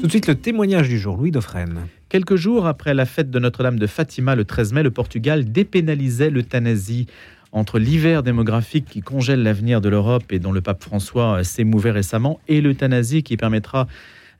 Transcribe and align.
Tout 0.00 0.06
de 0.06 0.12
suite, 0.12 0.28
le 0.28 0.34
témoignage 0.34 0.88
du 0.88 0.98
jour, 0.98 1.14
Louis 1.14 1.30
Dauphren. 1.30 1.86
Quelques 2.08 2.36
jours 2.36 2.66
après 2.66 2.94
la 2.94 3.04
fête 3.04 3.30
de 3.30 3.38
Notre-Dame 3.38 3.78
de 3.78 3.86
Fatima 3.86 4.34
le 4.34 4.46
13 4.46 4.72
mai, 4.72 4.82
le 4.82 4.90
Portugal 4.90 5.52
dépénalisait 5.52 6.30
l'euthanasie. 6.30 7.06
Entre 7.52 7.78
l'hiver 7.78 8.22
démographique 8.22 8.86
qui 8.86 9.02
congèle 9.02 9.42
l'avenir 9.42 9.82
de 9.82 9.90
l'Europe 9.90 10.32
et 10.32 10.38
dont 10.38 10.52
le 10.52 10.62
pape 10.62 10.82
François 10.82 11.44
s'émouvait 11.44 11.90
récemment, 11.90 12.40
et 12.48 12.62
l'euthanasie 12.62 13.22
qui 13.22 13.36
permettra 13.36 13.88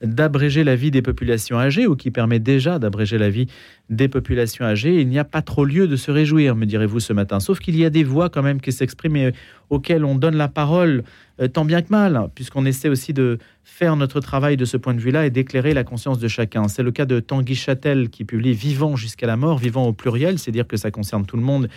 d'abréger 0.03 0.65
la 0.65 0.77
vie 0.77 0.91
des 0.91 1.03
populations 1.03 1.59
âgées 1.59 1.87
ou 1.87 1.95
qui 1.95 2.11
permet 2.11 2.39
déjà 2.39 2.79
d'abréger 2.79 3.19
la 3.19 3.29
vie 3.29 3.47
des 3.91 4.09
populations 4.09 4.65
âgées, 4.65 5.01
il 5.01 5.09
n'y 5.09 5.19
a 5.19 5.25
pas 5.25 5.43
trop 5.43 5.65
lieu 5.65 5.89
de 5.89 5.97
se 5.97 6.11
réjouir, 6.11 6.57
me 6.57 6.65
direz-vous 6.65 7.01
ce 7.01 7.13
matin. 7.13 7.41
Sauf 7.41 7.59
qu'il 7.59 7.77
y 7.77 7.85
a 7.85 7.91
des 7.91 8.05
voix 8.05 8.31
quand 8.31 8.43
même 8.43 8.61
qui 8.61 8.73
s'expriment 8.73 9.17
et 9.17 9.33
auxquelles 9.69 10.05
on 10.05 10.15
donne 10.15 10.37
la 10.37 10.49
parole 10.49 11.05
euh, 11.41 11.49
tant 11.49 11.65
bien 11.65 11.83
que 11.83 11.91
mal, 11.91 12.29
puisqu'on 12.35 12.65
essaie 12.65 12.89
aussi 12.89 13.13
de 13.13 13.39
faire 13.63 13.97
notre 13.97 14.21
travail 14.21 14.57
de 14.57 14.65
ce 14.65 14.77
point 14.77 14.95
de 14.95 15.01
vue-là 15.01 15.27
et 15.27 15.31
d'éclairer 15.31 15.75
la 15.75 15.85
conscience 15.85 16.19
de 16.19 16.29
chacun. 16.29 16.69
C'est 16.69 16.83
le 16.83 16.93
cas 16.93 17.05
de 17.05 17.21
Tanguy 17.21 17.55
Châtel 17.55 18.09
qui 18.09 18.25
publie 18.25 18.55
Vivant 18.55 18.97
jusqu'à 18.97 19.27
la 19.27 19.37
mort, 19.37 19.59
vivant 19.59 19.87
au 19.87 19.93
pluriel, 19.93 20.39
c'est 20.39 20.51
dire 20.51 20.67
que 20.67 20.77
ça 20.77 20.91
concerne 20.91 21.27
tout 21.27 21.37
le 21.37 21.43
monde 21.43 21.69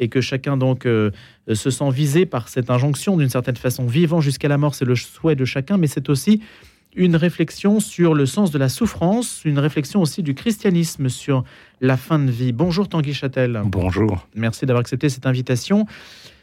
et 0.00 0.08
que 0.08 0.20
chacun 0.20 0.56
donc 0.56 0.86
euh, 0.86 1.10
se 1.52 1.70
sent 1.70 1.90
visé 1.90 2.26
par 2.26 2.48
cette 2.48 2.70
injonction 2.70 3.16
d'une 3.16 3.28
certaine 3.28 3.56
façon. 3.56 3.86
Vivant 3.86 4.20
jusqu'à 4.20 4.48
la 4.48 4.58
mort, 4.58 4.74
c'est 4.74 4.84
le 4.84 4.94
souhait 4.96 5.36
de 5.36 5.44
chacun, 5.44 5.76
mais 5.76 5.86
c'est 5.86 6.08
aussi 6.08 6.40
une 6.94 7.16
réflexion 7.16 7.80
sur 7.80 8.14
le 8.14 8.26
sens 8.26 8.50
de 8.50 8.58
la 8.58 8.68
souffrance, 8.68 9.42
une 9.44 9.58
réflexion 9.58 10.00
aussi 10.00 10.22
du 10.22 10.34
christianisme 10.34 11.08
sur 11.08 11.44
la 11.80 11.96
fin 11.96 12.18
de 12.18 12.30
vie. 12.30 12.52
Bonjour 12.52 12.88
Tanguy 12.88 13.14
Châtel. 13.14 13.60
Bonjour. 13.64 14.26
Merci 14.34 14.66
d'avoir 14.66 14.80
accepté 14.80 15.08
cette 15.08 15.26
invitation. 15.26 15.86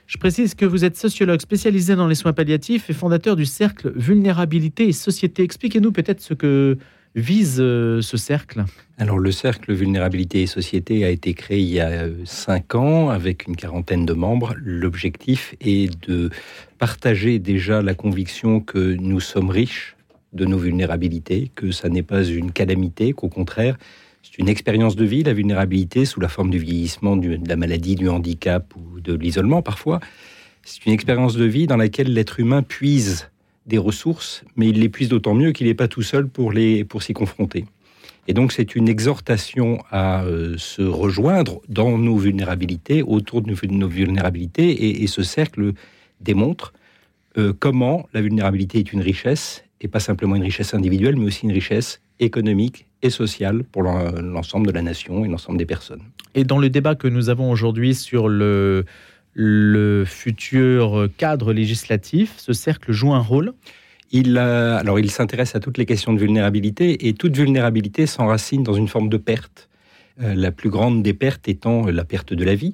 Je 0.07 0.17
précise 0.17 0.53
que 0.53 0.65
vous 0.65 0.85
êtes 0.85 0.97
sociologue 0.97 1.41
spécialisé 1.41 1.95
dans 1.95 2.07
les 2.07 2.15
soins 2.15 2.33
palliatifs 2.33 2.89
et 2.89 2.93
fondateur 2.93 3.35
du 3.35 3.45
cercle 3.45 3.91
Vulnérabilité 3.95 4.87
et 4.87 4.91
Société. 4.91 5.41
Expliquez-nous 5.43 5.91
peut-être 5.91 6.21
ce 6.21 6.35
que 6.35 6.77
vise 7.15 7.57
euh, 7.59 8.01
ce 8.01 8.17
cercle 8.17 8.65
Alors 8.97 9.17
le 9.17 9.31
cercle 9.31 9.73
Vulnérabilité 9.73 10.43
et 10.43 10.47
Société 10.47 11.05
a 11.05 11.09
été 11.09 11.33
créé 11.33 11.59
il 11.59 11.69
y 11.69 11.79
a 11.79 11.89
euh, 11.89 12.13
cinq 12.25 12.75
ans 12.75 13.09
avec 13.09 13.47
une 13.47 13.55
quarantaine 13.55 14.05
de 14.05 14.13
membres. 14.13 14.53
L'objectif 14.57 15.55
est 15.61 15.89
de 16.07 16.29
partager 16.77 17.39
déjà 17.39 17.81
la 17.81 17.95
conviction 17.95 18.59
que 18.59 18.95
nous 18.95 19.21
sommes 19.21 19.49
riches 19.49 19.94
de 20.35 20.45
nos 20.45 20.57
vulnérabilités, 20.57 21.51
que 21.55 21.71
ça 21.71 21.89
n'est 21.89 22.03
pas 22.03 22.23
une 22.23 22.51
calamité, 22.51 23.13
qu'au 23.13 23.29
contraire, 23.29 23.77
c'est 24.21 24.37
une 24.37 24.49
expérience 24.49 24.95
de 24.95 25.05
vie, 25.05 25.23
la 25.23 25.33
vulnérabilité, 25.33 26.05
sous 26.05 26.19
la 26.19 26.27
forme 26.27 26.49
du 26.49 26.59
vieillissement, 26.59 27.15
de 27.15 27.39
la 27.47 27.55
maladie, 27.55 27.95
du 27.95 28.09
handicap 28.09 28.73
ou 28.75 28.99
de 28.99 29.13
l'isolement 29.13 29.61
parfois. 29.61 29.99
C'est 30.63 30.85
une 30.85 30.93
expérience 30.93 31.35
de 31.35 31.45
vie 31.45 31.67
dans 31.67 31.77
laquelle 31.77 32.11
l'être 32.11 32.39
humain 32.39 32.63
puise 32.63 33.29
des 33.65 33.77
ressources, 33.77 34.43
mais 34.55 34.67
il 34.67 34.79
les 34.79 34.89
puise 34.89 35.09
d'autant 35.09 35.33
mieux 35.33 35.51
qu'il 35.51 35.67
n'est 35.67 35.75
pas 35.75 35.87
tout 35.87 36.01
seul 36.01 36.27
pour, 36.27 36.53
pour 36.89 37.03
s'y 37.03 37.13
confronter. 37.13 37.65
Et 38.27 38.33
donc 38.33 38.51
c'est 38.51 38.75
une 38.75 38.89
exhortation 38.89 39.83
à 39.91 40.23
euh, 40.23 40.55
se 40.57 40.81
rejoindre 40.81 41.61
dans 41.69 41.97
nos 41.97 42.17
vulnérabilités, 42.17 43.03
autour 43.03 43.41
de 43.41 43.51
nos, 43.51 43.87
vulnérabilités, 43.87 45.03
et, 45.03 45.07
ce 45.07 45.21
cercle 45.21 45.73
démontre 46.21 46.73
euh, 47.37 47.53
comment 47.57 48.07
la 48.13 48.21
vulnérabilité 48.21 48.79
est 48.79 48.93
une 48.93 49.01
richesse, 49.01 49.64
et 49.81 49.87
pas 49.87 49.99
simplement 49.99 50.35
une 50.35 50.43
richesse 50.43 50.73
individuelle, 50.73 51.15
mais 51.15 51.25
aussi 51.25 51.45
une 51.45 51.51
richesse 51.51 52.01
économique 52.19 52.85
et 53.01 53.09
sociale 53.09 53.63
pour 53.63 53.83
l'ensemble 53.83 54.67
de 54.67 54.71
la 54.71 54.81
nation 54.81 55.25
et 55.25 55.27
l'ensemble 55.27 55.57
des 55.57 55.65
personnes. 55.65 56.01
Et 56.33 56.43
dans 56.43 56.57
le 56.57 56.69
débat 56.69 56.95
que 56.95 57.07
nous 57.07 57.29
avons 57.29 57.51
aujourd'hui 57.51 57.93
sur 57.93 58.27
le, 58.29 58.85
le 59.33 60.05
futur 60.05 61.07
cadre 61.17 61.53
législatif, 61.53 62.33
ce 62.37 62.53
cercle 62.53 62.91
joue 62.91 63.13
un 63.13 63.19
rôle? 63.19 63.53
Il, 64.11 64.37
alors, 64.37 64.99
il 64.99 65.11
s'intéresse 65.11 65.55
à 65.55 65.59
toutes 65.59 65.77
les 65.77 65.85
questions 65.85 66.13
de 66.13 66.19
vulnérabilité 66.19 67.07
et 67.07 67.13
toute 67.13 67.35
vulnérabilité 67.35 68.05
s'enracine 68.05 68.63
dans 68.63 68.73
une 68.73 68.87
forme 68.87 69.09
de 69.09 69.17
perte. 69.17 69.67
Euh, 70.21 70.33
la 70.33 70.51
plus 70.51 70.69
grande 70.69 71.03
des 71.03 71.13
pertes 71.13 71.49
étant 71.49 71.87
la 71.87 72.05
perte 72.05 72.33
de 72.33 72.45
la 72.45 72.55
vie. 72.55 72.73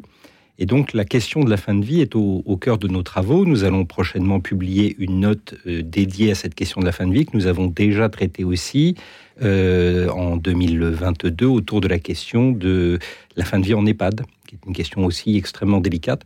Et 0.62 0.68
donc 0.68 0.94
la 0.94 1.06
question 1.06 1.44
de 1.44 1.50
la 1.50 1.58
fin 1.58 1.74
de 1.74 1.84
vie 1.84 2.02
est 2.02 2.16
au, 2.16 2.56
cœur 2.62 2.78
de 2.78 2.88
nos 2.88 3.02
travaux. 3.02 3.48
Nous 3.48 3.64
allons 3.64 3.84
prochainement 3.84 4.40
publier 4.40 4.96
une 5.00 5.22
note 5.22 5.56
euh, 5.66 5.82
dédiée 5.82 6.30
à 6.30 6.36
cette 6.36 6.54
question 6.54 6.82
de 6.82 6.86
la 6.86 6.92
fin 6.92 7.08
de 7.08 7.14
vie 7.14 7.26
que 7.26 7.36
nous 7.36 7.48
avons 7.48 7.66
déjà 7.66 8.10
traitée 8.10 8.44
aussi 8.44 8.94
euh, 9.42 10.08
en 10.10 10.38
2022 10.38 11.48
autour 11.48 11.82
de 11.82 11.88
la 11.88 11.98
question 11.98 12.52
de 12.52 13.00
la 13.38 13.44
fin 13.44 13.58
de 13.58 13.66
vie 13.66 13.74
en 13.74 13.88
EHPAD, 13.88 14.22
qui 14.48 14.54
est 14.54 14.60
une 14.68 14.74
question 14.74 15.04
aussi 15.04 15.36
extrêmement 15.36 15.80
délicate. 15.80 16.22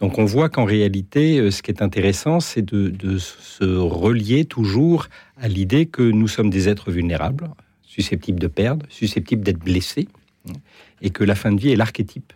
Donc 0.00 0.18
on 0.18 0.24
voit 0.24 0.48
qu'en 0.48 0.64
réalité, 0.64 1.38
euh, 1.38 1.52
ce 1.52 1.62
qui 1.62 1.70
est 1.70 1.80
intéressant, 1.80 2.40
c'est 2.40 2.62
de, 2.62 3.18
se 3.18 3.64
relier 3.64 4.46
toujours 4.46 5.06
à 5.40 5.46
l'idée 5.46 5.86
que 5.86 6.02
nous 6.02 6.26
sommes 6.26 6.50
des 6.50 6.68
êtres 6.68 6.90
vulnérables, 6.90 7.48
susceptibles 7.82 8.40
de 8.40 8.48
perdre, 8.48 8.84
susceptibles 8.88 9.44
d'être 9.44 9.60
blessés, 9.60 10.08
et 11.02 11.10
que 11.10 11.22
la 11.22 11.36
fin 11.36 11.52
de 11.52 11.60
vie 11.60 11.70
est 11.70 11.76
l'archétype 11.76 12.32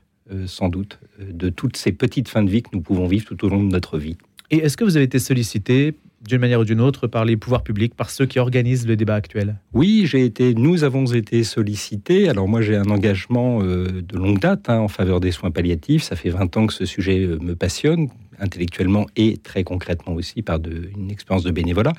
sans 0.47 0.69
doute, 0.69 0.99
euh, 1.21 1.33
de 1.33 1.49
toutes 1.49 1.77
ces 1.77 1.93
petites 1.93 2.29
fins 2.29 2.43
de 2.43 2.51
vie 2.51 2.63
que 2.63 2.71
nous 2.73 2.81
pouvons 2.81 3.07
vivre 3.07 3.25
tout 3.25 3.45
au 3.45 3.49
long 3.49 3.63
de 3.63 3.71
notre 3.71 3.99
vie. 3.99 4.17
Et 4.51 4.59
est-ce 4.59 4.77
que 4.77 4.85
vous 4.85 4.97
avez 4.97 5.05
été 5.05 5.19
sollicité 5.19 5.95
d'une 6.27 6.41
manière 6.41 6.61
ou 6.61 6.65
d'une 6.65 6.81
autre 6.81 7.07
par 7.07 7.27
les 7.27 7.37
pouvoirs 7.37 7.63
publics, 7.63 7.95
par 7.95 8.09
ceux 8.09 8.25
qui 8.25 8.39
organisent 8.39 8.87
le 8.87 8.97
débat 8.97 9.15
actuel? 9.15 9.57
Oui, 9.75 10.07
j'ai 10.07 10.25
été, 10.25 10.55
nous 10.55 10.85
avons 10.85 11.05
été 11.07 11.45
sollicités. 11.45 12.29
Alors 12.31 12.49
moi, 12.49 12.63
j'ai 12.63 12.77
un 12.77 12.89
engagement 12.89 13.63
euh, 13.63 14.03
de 14.03 14.17
longue 14.17 14.39
date 14.39 14.71
hein, 14.71 14.79
en 14.79 14.89
faveur 14.89 15.21
des 15.21 15.33
soins 15.33 15.51
palliatifs. 15.51 16.03
Ça 16.03 16.17
fait 16.17 16.31
20 16.31 16.57
ans 16.57 16.67
que 16.67 16.73
ce 16.73 16.87
sujet 16.87 17.27
me 17.27 17.55
passionne, 17.55 18.09
intellectuellement 18.39 19.07
et 19.17 19.37
très 19.37 19.65
concrètement 19.65 20.15
aussi 20.15 20.43
par 20.43 20.59
de, 20.59 20.89
une 20.97 21.11
expérience 21.11 21.45
de 21.45 21.51
bénévolat. 21.51 21.93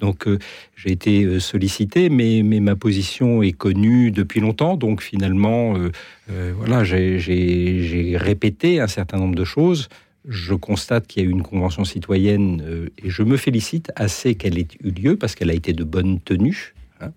Donc 0.00 0.26
euh, 0.26 0.38
j'ai 0.76 0.92
été 0.92 1.24
euh, 1.24 1.40
sollicité, 1.40 2.08
mais, 2.08 2.42
ma 2.42 2.76
position 2.76 3.42
est 3.42 3.52
connue 3.52 4.10
depuis 4.10 4.40
longtemps. 4.40 4.76
Donc 4.76 5.02
finalement, 5.02 5.74
euh, 5.76 6.52
voilà, 6.56 6.84
j'ai 6.84 8.16
répété 8.16 8.80
un 8.80 8.86
certain 8.86 9.18
nombre 9.18 9.34
de 9.34 9.44
choses. 9.44 9.88
Je 10.26 10.54
constate 10.54 11.06
qu'il 11.06 11.22
y 11.22 11.26
a 11.26 11.28
eu 11.28 11.32
une 11.32 11.42
convention 11.42 11.84
citoyenne 11.84 12.88
et 13.02 13.10
je 13.10 13.22
me 13.22 13.36
félicite 13.36 13.92
assez 13.94 14.34
qu'elle 14.36 14.58
ait 14.58 14.68
eu 14.82 14.90
lieu 14.90 15.16
parce 15.16 15.34
qu'elle 15.34 15.50
a 15.50 15.54
été 15.54 15.74
de 15.74 15.84
bonne 15.84 16.18
tenue. 16.20 16.74
Hein. 17.02 17.10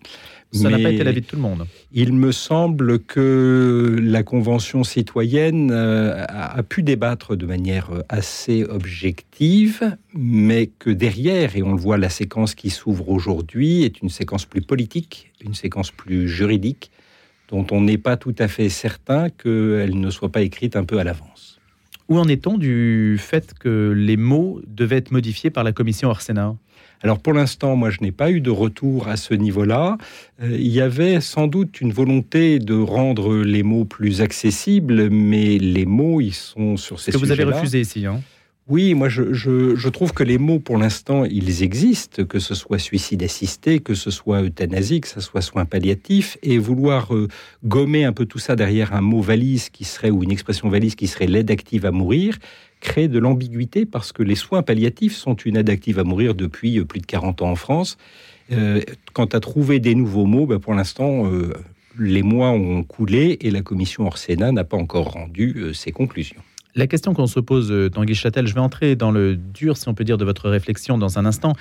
Ça 0.52 0.70
n'a 0.70 0.80
pas 0.80 0.92
été 0.92 1.04
l'avis 1.04 1.22
de 1.22 1.26
tout 1.26 1.36
le 1.36 1.42
monde. 1.42 1.68
Il 1.92 2.14
me 2.14 2.32
semble 2.32 3.00
que 3.00 3.98
la 4.02 4.24
Convention 4.24 4.84
citoyenne 4.84 5.72
euh, 5.72 6.24
a, 6.28 6.64
pu 6.64 6.84
débattre 6.84 7.36
de 7.36 7.46
manière 7.46 7.92
euh, 7.92 8.02
assez 8.08 8.64
objective, 8.64 9.98
mais 10.14 10.68
que 10.68 10.90
derrière, 10.90 11.58
et 11.58 11.64
on 11.64 11.74
le 11.74 11.80
voit, 11.80 11.98
la 11.98 12.10
séquence 12.10 12.56
qui 12.56 12.70
s'ouvre 12.70 13.10
aujourd'hui 13.10 13.84
est 13.84 14.02
une 14.02 14.10
séquence 14.10 14.46
plus 14.46 14.62
politique, 14.62 15.34
une 15.44 15.54
séquence 15.54 15.92
plus 15.92 16.30
juridique, 16.30 16.92
dont 17.50 17.68
on 17.72 17.82
n'est 17.82 17.98
pas 17.98 18.16
tout 18.16 18.36
à 18.40 18.48
fait 18.48 18.70
certain 18.70 19.30
qu'elle 19.30 20.00
ne 20.00 20.10
soit 20.10 20.32
pas 20.32 20.42
écrite 20.42 20.76
un 20.76 20.86
peu 20.86 20.98
à 21.00 21.04
l'avance. 21.04 21.57
Où 22.10 22.18
en 22.18 22.28
est-on 22.28 22.58
du 22.58 23.18
fait 23.20 23.54
que 23.60 23.92
les 23.96 24.18
mots 24.18 24.62
devaient 24.66 24.98
être 24.98 25.12
modifiés 25.12 25.50
par 25.50 25.64
la 25.64 25.72
commission 25.72 26.10
Arsena? 26.10 26.56
Alors 27.04 27.20
pour 27.20 27.34
l'instant, 27.34 27.76
moi, 27.76 27.90
je 27.90 28.00
n'ai 28.02 28.12
pas 28.12 28.32
eu 28.32 28.42
de 28.42 28.50
retour 28.50 29.08
à 29.08 29.18
ce 29.18 29.34
niveau-là. 29.34 29.98
Euh, 30.42 30.56
il 30.58 30.68
y 30.68 30.82
avait 30.82 31.22
sans 31.22 31.48
doute 31.48 31.80
une 31.80 31.92
volonté 31.92 32.60
de 32.60 32.74
rendre 32.74 33.36
les 33.36 33.62
mots 33.62 33.86
plus 33.86 34.22
accessibles, 34.22 35.10
mais 35.10 35.58
les 35.58 35.86
mots, 35.86 36.22
ils 36.22 36.34
sont 36.34 36.78
sur 36.78 37.00
ces 37.00 37.12
sujets-là. 37.12 37.20
Que 37.20 37.26
vous 37.26 37.32
avez 37.32 37.44
refusé 37.44 37.82
ici, 37.82 38.06
hein 38.06 38.22
oui, 38.70 38.96
moi 38.96 39.08
je, 39.08 39.88
trouve 39.88 40.12
que 40.12 40.24
les 40.24 40.38
mots, 40.38 40.60
pour 40.60 40.78
l'instant, 40.78 41.24
ils 41.24 41.64
existent, 41.64 42.26
que 42.26 42.38
ce 42.38 42.54
soit 42.54 42.80
suicide 42.80 43.24
assisté, 43.24 43.80
que 43.80 43.94
ce 43.94 44.12
soit 44.12 44.44
euthanasie, 44.44 45.00
que 45.00 45.08
ce 45.08 45.22
soit 45.22 45.42
soins 45.42 45.64
palliatifs, 45.64 46.38
et 46.44 46.58
vouloir 46.58 47.16
euh, 47.16 47.30
gommer 47.64 48.04
un 48.04 48.12
peu 48.12 48.26
tout 48.26 48.40
ça 48.40 48.58
derrière 48.58 48.94
un 48.94 49.00
mot 49.00 49.22
valise 49.22 49.70
qui 49.70 49.86
serait, 49.86 50.10
ou 50.10 50.22
une 50.22 50.32
expression 50.32 50.68
valise 50.68 50.96
qui 50.96 51.08
serait 51.08 51.28
l'aide 51.28 51.50
active 51.50 51.86
à 51.86 51.92
mourir, 51.92 52.38
crée 52.82 53.08
de 53.08 53.20
l'ambiguïté 53.20 53.86
parce 53.86 54.12
que 54.12 54.22
les 54.22 54.36
soins 54.36 54.64
palliatifs 54.64 55.16
sont 55.16 55.36
une 55.36 55.56
aide 55.56 55.70
active 55.70 55.98
à 55.98 56.04
mourir 56.04 56.36
depuis 56.36 56.78
euh, 56.78 56.84
plus 56.84 57.00
de 57.00 57.06
40 57.06 57.44
ans 57.44 57.52
en 57.52 57.56
France. 57.56 57.98
Euh, 58.52 58.82
quant 59.14 59.26
à 59.26 59.40
trouver 59.40 59.80
des 59.80 59.96
nouveaux 59.96 60.26
mots, 60.26 60.46
ben 60.46 60.60
pour 60.60 60.74
l'instant, 60.74 61.24
les 61.98 62.22
mois 62.22 62.50
ont 62.50 62.84
coulé 62.84 63.38
et 63.40 63.50
la 63.50 63.62
commission 63.62 64.06
hors 64.06 64.18
Sénat 64.18 64.52
n'a 64.52 64.66
pas 64.66 64.78
encore 64.78 65.12
rendu 65.12 65.74
ses 65.74 65.94
conclusions. 65.94 66.42
La 66.78 66.86
question 66.86 67.16
qu'on 67.16 67.26
se 67.26 67.40
pose, 67.40 67.72
euh, 67.72 67.90
Tanguy 67.90 68.14
Châtel, 68.14 68.46
je 68.46 68.54
vais 68.54 68.60
entrer 68.60 68.96
dans 68.96 69.10
le 69.10 69.36
dur, 69.36 69.78
si 69.78 69.90
on 69.90 69.96
peut 69.96 70.04
dire, 70.04 70.20
de 70.20 70.24
votre 70.24 70.48
réflexion 70.48 71.00
dans 71.00 71.18
un 71.18 71.26
instant, 71.26 71.54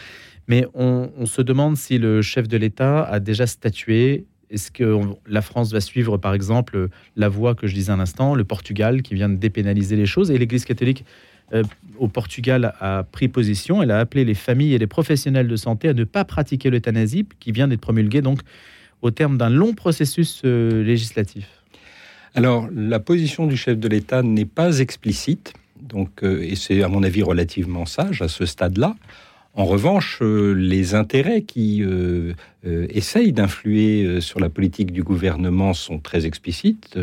mais 0.46 0.66
on, 0.74 1.08
se 1.24 1.40
demande 1.40 1.78
si 1.78 1.96
le 1.96 2.20
chef 2.20 2.48
de 2.48 2.58
l'État 2.58 3.02
a 3.02 3.18
déjà 3.18 3.46
statué. 3.46 4.26
Est-ce 4.50 4.70
que 4.70 5.00
la 5.26 5.40
France 5.40 5.72
va 5.72 5.80
suivre, 5.80 6.18
par 6.18 6.34
exemple, 6.34 6.90
la 7.16 7.30
voie 7.30 7.54
que 7.54 7.66
je 7.66 7.72
disais 7.72 7.90
un 7.90 7.98
instant, 7.98 8.34
le 8.34 8.44
Portugal 8.44 9.00
qui 9.00 9.14
vient 9.14 9.30
de 9.30 9.36
dépénaliser 9.36 9.96
les 9.96 10.04
choses, 10.04 10.30
et 10.30 10.36
l'Église 10.36 10.66
catholique 10.66 11.06
euh, 11.54 11.62
au 11.98 12.08
Portugal 12.08 12.74
a 12.78 13.02
pris 13.02 13.28
position, 13.28 13.82
elle 13.82 13.92
a 13.92 14.00
appelé 14.00 14.22
les 14.26 14.34
familles 14.34 14.74
et 14.74 14.78
les 14.78 14.86
professionnels 14.86 15.48
de 15.48 15.56
santé 15.56 15.88
à 15.88 15.94
ne 15.94 16.04
pas 16.04 16.26
pratiquer 16.26 16.68
l'euthanasie, 16.68 17.26
qui 17.40 17.52
vient 17.52 17.68
d'être 17.68 17.80
promulguée 17.80 18.20
donc 18.20 18.40
au 19.00 19.10
terme 19.10 19.38
d'un 19.38 19.48
long 19.48 19.72
processus 19.72 20.42
euh, 20.44 20.84
législatif. 20.84 21.55
Alors, 22.36 22.68
la 22.70 23.00
position 23.00 23.46
du 23.46 23.56
chef 23.56 23.78
de 23.78 23.88
l'État 23.88 24.22
n'est 24.22 24.44
pas 24.44 24.80
explicite, 24.80 25.54
donc, 25.80 26.22
euh, 26.22 26.42
et 26.42 26.54
c'est 26.54 26.82
à 26.82 26.88
mon 26.88 27.02
avis 27.02 27.22
relativement 27.22 27.86
sage 27.86 28.20
à 28.20 28.28
ce 28.28 28.44
stade-là. 28.44 28.94
En 29.54 29.64
revanche, 29.64 30.18
euh, 30.20 30.52
les 30.52 30.94
intérêts 30.94 31.40
qui 31.40 31.82
euh, 31.82 32.34
essayent 32.62 33.32
d'influer 33.32 34.20
sur 34.20 34.38
la 34.38 34.50
politique 34.50 34.92
du 34.92 35.02
gouvernement 35.02 35.72
sont 35.72 35.98
très 35.98 36.26
explicites. 36.26 36.98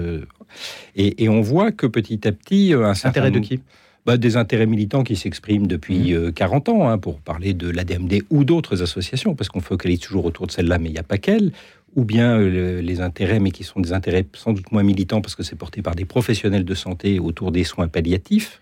Et, 0.95 1.29
on 1.29 1.41
voit 1.41 1.71
que 1.71 1.87
petit 1.87 2.27
à 2.27 2.31
petit, 2.31 2.73
un 2.75 2.93
certain 2.93 3.21
Intérêt 3.21 3.31
de 3.31 3.39
qui? 3.39 3.59
Bah, 4.05 4.17
des 4.17 4.35
intérêts 4.35 4.65
militants 4.65 5.03
qui 5.03 5.15
s'expriment 5.15 5.65
depuis 5.65 6.13
40 6.35 6.67
mmh. 6.67 6.71
ans, 6.71 6.89
hein, 6.89 6.97
pour 6.97 7.19
parler 7.21 7.53
de 7.53 7.69
l'ADMD 7.69 8.21
ou 8.29 8.43
d'autres 8.43 8.83
associations, 8.83 9.33
parce 9.33 9.49
qu'on 9.49 9.61
focalise 9.61 10.01
toujours 10.01 10.25
autour 10.25 10.45
de 10.45 10.51
celle-là, 10.51 10.77
mais 10.77 10.89
il 10.89 10.93
n'y 10.93 10.99
a 10.99 11.03
pas 11.03 11.17
qu'elle, 11.17 11.53
ou 11.95 12.05
bien 12.05 12.39
les 12.39 13.01
intérêts, 13.01 13.39
mais 13.39 13.51
qui 13.51 13.63
sont 13.63 13.79
des 13.79 13.93
intérêts 13.93 14.25
sans 14.33 14.53
doute 14.53 14.71
moins 14.71 14.83
militants, 14.83 15.21
parce 15.21 15.35
que 15.35 15.43
c'est 15.43 15.55
porté 15.55 15.81
par 15.81 15.95
des 15.95 16.05
professionnels 16.05 16.65
de 16.65 16.75
santé 16.75 17.19
autour 17.19 17.51
des 17.51 17.63
soins 17.63 17.87
palliatifs. 17.87 18.61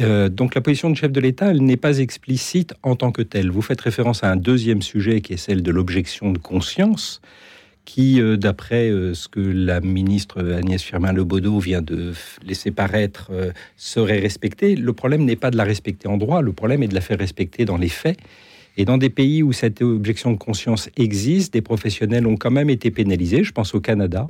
Euh, 0.00 0.28
donc 0.28 0.54
la 0.54 0.60
position 0.60 0.90
du 0.90 0.96
chef 0.98 1.10
de 1.10 1.20
l'État, 1.20 1.50
elle 1.50 1.62
n'est 1.62 1.76
pas 1.76 1.98
explicite 1.98 2.74
en 2.82 2.96
tant 2.96 3.10
que 3.10 3.22
telle. 3.22 3.50
Vous 3.50 3.62
faites 3.62 3.80
référence 3.80 4.22
à 4.22 4.30
un 4.30 4.36
deuxième 4.36 4.82
sujet 4.82 5.20
qui 5.20 5.32
est 5.32 5.38
celle 5.38 5.62
de 5.62 5.70
l'objection 5.70 6.30
de 6.30 6.38
conscience, 6.38 7.20
qui, 7.84 8.20
euh, 8.20 8.36
d'après 8.36 8.90
euh, 8.90 9.14
ce 9.14 9.28
que 9.28 9.40
la 9.40 9.80
ministre 9.80 10.44
Agnès 10.52 10.82
Firmin-Lebaudot 10.82 11.58
vient 11.58 11.82
de 11.82 12.12
laisser 12.46 12.70
paraître, 12.70 13.30
serait 13.76 14.20
respectée. 14.20 14.76
Le 14.76 14.92
problème 14.92 15.24
n'est 15.24 15.36
pas 15.36 15.50
de 15.50 15.56
la 15.56 15.64
respecter 15.64 16.06
en 16.06 16.16
droit, 16.16 16.42
le 16.42 16.52
problème 16.52 16.82
est 16.82 16.88
de 16.88 16.94
la 16.94 17.00
faire 17.00 17.18
respecter 17.18 17.64
dans 17.64 17.76
les 17.76 17.88
faits. 17.88 18.18
Et 18.78 18.84
dans 18.84 18.96
des 18.96 19.10
pays 19.10 19.42
où 19.42 19.52
cette 19.52 19.82
objection 19.82 20.30
de 20.30 20.38
conscience 20.38 20.88
existe, 20.96 21.52
des 21.52 21.62
professionnels 21.62 22.28
ont 22.28 22.36
quand 22.36 22.52
même 22.52 22.70
été 22.70 22.92
pénalisés. 22.92 23.42
Je 23.42 23.50
pense 23.50 23.74
au 23.74 23.80
Canada, 23.80 24.28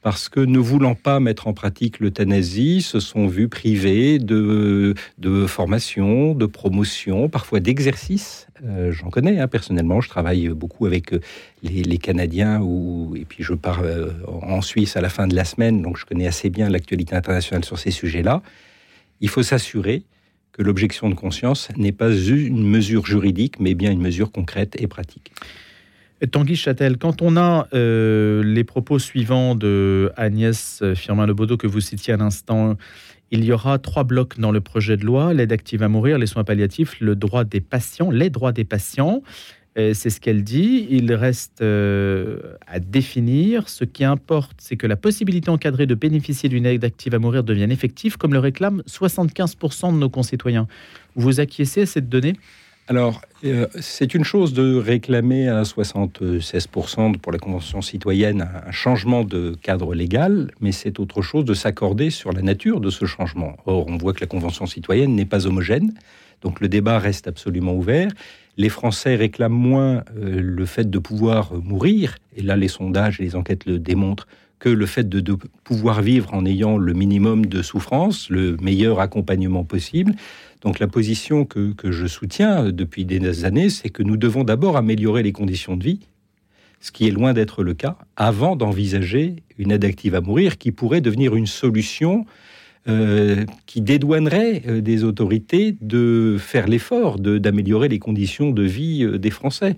parce 0.00 0.30
que 0.30 0.40
ne 0.40 0.58
voulant 0.58 0.94
pas 0.94 1.20
mettre 1.20 1.48
en 1.48 1.52
pratique 1.52 2.00
l'euthanasie, 2.00 2.80
se 2.80 2.98
sont 2.98 3.26
vus 3.26 3.48
privés 3.48 4.18
de, 4.18 4.94
de 5.18 5.46
formation, 5.46 6.34
de 6.34 6.46
promotion, 6.46 7.28
parfois 7.28 7.60
d'exercice. 7.60 8.46
Euh, 8.64 8.90
j'en 8.90 9.10
connais 9.10 9.38
hein, 9.38 9.48
personnellement, 9.48 10.00
je 10.00 10.08
travaille 10.08 10.48
beaucoup 10.48 10.86
avec 10.86 11.12
euh, 11.12 11.20
les, 11.62 11.98
Canadiens 11.98 12.62
ou, 12.62 13.14
et 13.16 13.26
puis 13.26 13.44
je 13.44 13.52
pars 13.52 13.82
euh, 13.82 14.12
en 14.26 14.62
Suisse 14.62 14.96
à 14.96 15.02
la 15.02 15.10
fin 15.10 15.26
de 15.26 15.34
la 15.34 15.44
semaine, 15.44 15.82
donc 15.82 15.98
je 15.98 16.06
connais 16.06 16.26
assez 16.26 16.48
bien 16.48 16.70
l'actualité 16.70 17.14
internationale 17.14 17.66
sur 17.66 17.78
ces 17.78 17.90
sujets-là. 17.90 18.40
Il 19.20 19.28
faut 19.28 19.42
s'assurer 19.42 20.04
que 20.54 20.62
l'objection 20.62 21.10
de 21.10 21.14
conscience 21.14 21.68
n'est 21.76 21.92
pas 21.92 22.10
une 22.12 22.66
mesure 22.66 23.04
juridique, 23.04 23.60
mais 23.60 23.74
bien 23.74 23.90
une 23.90 24.00
mesure 24.00 24.32
concrète 24.32 24.80
et 24.80 24.86
pratique. 24.86 25.32
Tanguy 26.30 26.56
Châtel, 26.56 26.96
quand 26.96 27.20
on 27.20 27.36
a 27.36 27.68
euh, 27.74 28.42
les 28.42 28.64
propos 28.64 28.98
suivants 28.98 29.54
de 29.56 30.10
Agnès 30.16 30.82
Firmin-Lebaudot 30.94 31.56
que 31.56 31.66
vous 31.66 31.80
citiez 31.80 32.14
à 32.14 32.16
l'instant, 32.16 32.76
il 33.30 33.44
y 33.44 33.52
aura 33.52 33.78
trois 33.78 34.04
blocs 34.04 34.38
dans 34.38 34.52
le 34.52 34.60
projet 34.60 34.96
de 34.96 35.04
loi 35.04 35.34
l'aide 35.34 35.52
active 35.52 35.82
à 35.82 35.88
mourir, 35.88 36.18
les 36.18 36.26
soins 36.26 36.44
palliatifs, 36.44 37.00
le 37.00 37.16
droit 37.16 37.42
des 37.42 37.60
patients, 37.60 38.10
les 38.10 38.30
droits 38.30 38.52
des 38.52 38.64
patients. 38.64 39.22
C'est 39.76 40.10
ce 40.10 40.20
qu'elle 40.20 40.44
dit. 40.44 40.86
Il 40.88 41.12
reste 41.14 41.60
euh, 41.60 42.38
à 42.66 42.78
définir. 42.78 43.68
Ce 43.68 43.84
qui 43.84 44.04
importe, 44.04 44.56
c'est 44.58 44.76
que 44.76 44.86
la 44.86 44.96
possibilité 44.96 45.50
encadrée 45.50 45.86
de 45.86 45.96
bénéficier 45.96 46.48
d'une 46.48 46.64
aide 46.64 46.84
active 46.84 47.14
à 47.14 47.18
mourir 47.18 47.42
devienne 47.42 47.72
effective, 47.72 48.16
comme 48.16 48.32
le 48.32 48.38
réclament 48.38 48.82
75% 48.88 49.92
de 49.92 49.98
nos 49.98 50.08
concitoyens. 50.08 50.68
Vous 51.16 51.40
acquiescez 51.40 51.82
à 51.82 51.86
cette 51.86 52.08
donnée? 52.08 52.34
Alors, 52.86 53.22
euh, 53.44 53.66
c'est 53.80 54.14
une 54.14 54.24
chose 54.24 54.52
de 54.52 54.76
réclamer 54.76 55.48
à 55.48 55.62
76% 55.62 57.16
pour 57.16 57.32
la 57.32 57.38
Convention 57.38 57.80
citoyenne 57.80 58.46
un 58.66 58.70
changement 58.72 59.24
de 59.24 59.56
cadre 59.62 59.94
légal, 59.94 60.50
mais 60.60 60.70
c'est 60.70 61.00
autre 61.00 61.22
chose 61.22 61.46
de 61.46 61.54
s'accorder 61.54 62.10
sur 62.10 62.30
la 62.30 62.42
nature 62.42 62.80
de 62.80 62.90
ce 62.90 63.06
changement. 63.06 63.56
Or, 63.64 63.86
on 63.88 63.96
voit 63.96 64.12
que 64.12 64.20
la 64.20 64.26
Convention 64.26 64.66
citoyenne 64.66 65.16
n'est 65.16 65.24
pas 65.24 65.46
homogène, 65.46 65.94
donc 66.42 66.60
le 66.60 66.68
débat 66.68 66.98
reste 66.98 67.26
absolument 67.26 67.74
ouvert. 67.74 68.10
Les 68.56 68.68
Français 68.68 69.16
réclament 69.16 69.52
moins 69.52 70.04
euh, 70.16 70.40
le 70.40 70.66
fait 70.66 70.88
de 70.88 70.98
pouvoir 70.98 71.54
mourir, 71.54 72.16
et 72.36 72.42
là 72.42 72.56
les 72.56 72.68
sondages 72.68 73.20
et 73.20 73.24
les 73.24 73.36
enquêtes 73.36 73.66
le 73.66 73.78
démontrent, 73.78 74.28
que 74.60 74.68
le 74.68 74.86
fait 74.86 75.08
de, 75.08 75.20
de 75.20 75.36
pouvoir 75.64 76.00
vivre 76.00 76.32
en 76.32 76.46
ayant 76.46 76.78
le 76.78 76.92
minimum 76.94 77.46
de 77.46 77.60
souffrance, 77.60 78.30
le 78.30 78.56
meilleur 78.62 79.00
accompagnement 79.00 79.64
possible. 79.64 80.14
Donc 80.64 80.78
la 80.78 80.86
position 80.86 81.44
que, 81.44 81.74
je 81.84 82.06
soutiens 82.06 82.70
depuis 82.70 83.04
des 83.04 83.44
années, 83.44 83.68
c'est 83.68 83.90
que 83.90 84.02
nous 84.02 84.16
devons 84.16 84.44
d'abord 84.44 84.78
améliorer 84.78 85.22
les 85.22 85.32
conditions 85.32 85.76
de 85.76 85.84
vie, 85.84 86.00
ce 86.80 86.90
qui 86.90 87.06
est 87.06 87.10
loin 87.10 87.34
d'être 87.34 87.62
le 87.62 87.74
cas, 87.74 87.98
avant 88.16 88.56
d'envisager 88.56 89.36
une 89.58 89.72
aide 89.72 89.84
active 89.84 90.14
à 90.14 90.22
mourir 90.22 90.56
qui 90.56 90.72
pourrait 90.72 91.02
devenir 91.02 91.36
une 91.36 91.46
solution 91.46 92.24
euh, 92.86 93.46
qui 93.64 93.80
dédouanerait 93.80 94.60
euh, 94.66 94.80
des 94.82 95.04
autorités 95.04 95.74
de 95.80 96.36
faire 96.38 96.66
l'effort 96.66 97.18
d'améliorer 97.18 97.88
les 97.88 97.98
conditions 97.98 98.50
de 98.50 98.62
vie 98.62 99.04
euh, 99.04 99.18
des 99.18 99.30
Français. 99.30 99.74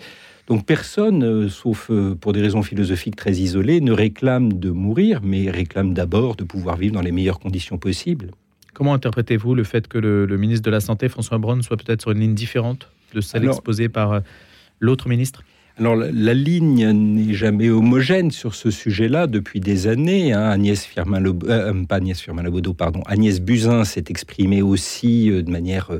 Donc 0.48 0.66
personne, 0.66 1.48
sauf 1.48 1.88
pour 2.20 2.32
des 2.32 2.40
raisons 2.40 2.62
philosophiques 2.62 3.14
très 3.14 3.34
isolées, 3.34 3.80
ne 3.80 3.92
réclame 3.92 4.54
de 4.54 4.70
mourir, 4.70 5.20
mais 5.22 5.50
réclame 5.50 5.94
d'abord 5.94 6.34
de 6.34 6.42
pouvoir 6.42 6.76
vivre 6.76 6.94
dans 6.94 7.00
les 7.00 7.12
meilleures 7.12 7.38
conditions 7.38 7.78
possibles. 7.78 8.32
Comment 8.74 8.94
interprétez-vous 8.94 9.54
le 9.54 9.62
fait 9.62 9.86
que 9.86 9.98
le, 9.98 10.26
ministre 10.36 10.64
de 10.64 10.70
la 10.72 10.80
Santé, 10.80 11.08
François 11.08 11.38
Braun, 11.38 11.62
soit 11.62 11.76
peut-être 11.76 12.02
sur 12.02 12.10
une 12.10 12.20
ligne 12.20 12.34
différente 12.34 12.90
de 13.14 13.20
celle 13.20 13.44
exposée 13.44 13.88
par 13.88 14.20
l'autre 14.80 15.08
ministre? 15.08 15.42
Alors 15.78 15.94
la, 15.96 16.34
ligne 16.34 16.90
n'est 16.90 17.34
jamais 17.34 17.68
homogène 17.68 18.30
sur 18.30 18.54
ce 18.54 18.70
sujet-là 18.70 19.26
depuis 19.26 19.60
des 19.60 19.86
années. 19.86 20.32
Hein. 20.32 20.48
Agnès 20.48 20.84
Firmin 20.84 21.24
euh, 21.24 21.32
euh, 21.48 21.84
pas 21.84 21.96
Agnès 21.96 22.18
Firmin 22.18 22.44
pardon, 22.76 23.02
Agnès 23.06 23.40
Buzyn 23.40 23.84
s'est 23.84 24.04
exprimée 24.08 24.62
aussi 24.62 25.28
de 25.28 25.50
manière 25.50 25.90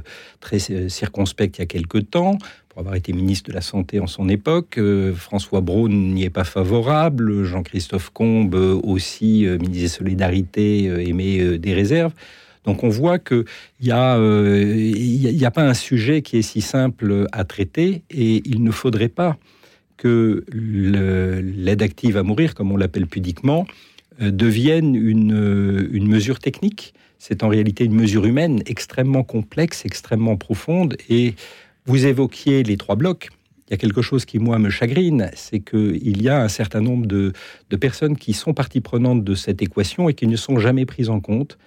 très 0.40 0.58
circonspecte 0.58 1.58
il 1.58 1.60
y 1.60 1.64
a 1.64 1.66
quelque 1.66 1.98
temps 1.98 2.38
pour 2.68 2.80
avoir 2.80 2.94
été 2.94 3.12
ministre 3.12 3.50
de 3.50 3.54
la 3.54 3.60
Santé 3.60 4.00
en 4.00 4.06
son 4.06 4.28
époque. 4.28 4.78
François 5.14 5.60
Braun 5.60 5.88
n'y 5.90 6.24
est 6.24 6.30
pas 6.30 6.44
favorable. 6.44 7.44
Jean-Christophe 7.44 8.10
Combe 8.10 8.54
aussi, 8.54 9.46
ministre 9.46 9.80
des 9.80 9.88
Solidarités, 9.88 10.84
émet 11.08 11.58
des 11.58 11.74
réserves. 11.74 12.12
Donc 12.66 12.82
on 12.82 12.88
voit 12.88 13.18
qu'il 13.18 13.44
n'y 13.80 13.92
a, 13.92 14.16
euh, 14.16 15.44
a, 15.44 15.50
pas 15.50 15.62
un 15.62 15.74
sujet 15.74 16.20
qui 16.20 16.36
est 16.36 16.42
si 16.42 16.60
simple 16.60 17.26
à 17.32 17.44
traiter 17.44 18.02
et 18.10 18.42
il 18.44 18.62
ne 18.62 18.72
faudrait 18.72 19.08
pas 19.08 19.38
que 19.96 20.44
l'aide 20.52 21.82
active 21.82 22.16
à 22.16 22.22
mourir, 22.22 22.54
comme 22.54 22.72
on 22.72 22.76
l'appelle 22.76 23.06
pudiquement, 23.06 23.66
euh, 24.20 24.30
devienne 24.30 24.94
une, 24.94 25.88
une 25.92 26.08
mesure 26.08 26.38
technique. 26.38 26.94
C'est 27.18 27.42
en 27.42 27.48
réalité 27.48 27.84
une 27.84 27.94
mesure 27.94 28.26
humaine 28.26 28.62
extrêmement 28.66 29.24
complexe, 29.24 29.84
extrêmement 29.84 30.36
profonde. 30.36 30.96
Et 31.08 31.34
vous 31.86 32.06
évoquiez 32.06 32.62
les 32.62 32.76
trois 32.76 32.96
blocs. 32.96 33.28
Il 33.68 33.72
y 33.72 33.74
a 33.74 33.78
quelque 33.78 34.02
chose 34.02 34.24
qui, 34.24 34.38
moi, 34.38 34.58
me 34.58 34.70
chagrine, 34.70 35.30
c'est 35.34 35.58
qu'il 35.58 36.22
y 36.22 36.28
a 36.28 36.40
un 36.40 36.48
certain 36.48 36.80
nombre 36.80 37.06
de, 37.06 37.32
de 37.70 37.76
personnes 37.76 38.16
qui 38.16 38.32
sont 38.32 38.54
partie 38.54 38.80
prenante 38.80 39.24
de 39.24 39.34
cette 39.34 39.60
équation 39.60 40.08
et 40.08 40.14
qui 40.14 40.28
ne 40.28 40.36
sont 40.36 40.58
jamais 40.58 40.86
prises 40.86 41.10
en 41.10 41.20
compte. 41.20 41.58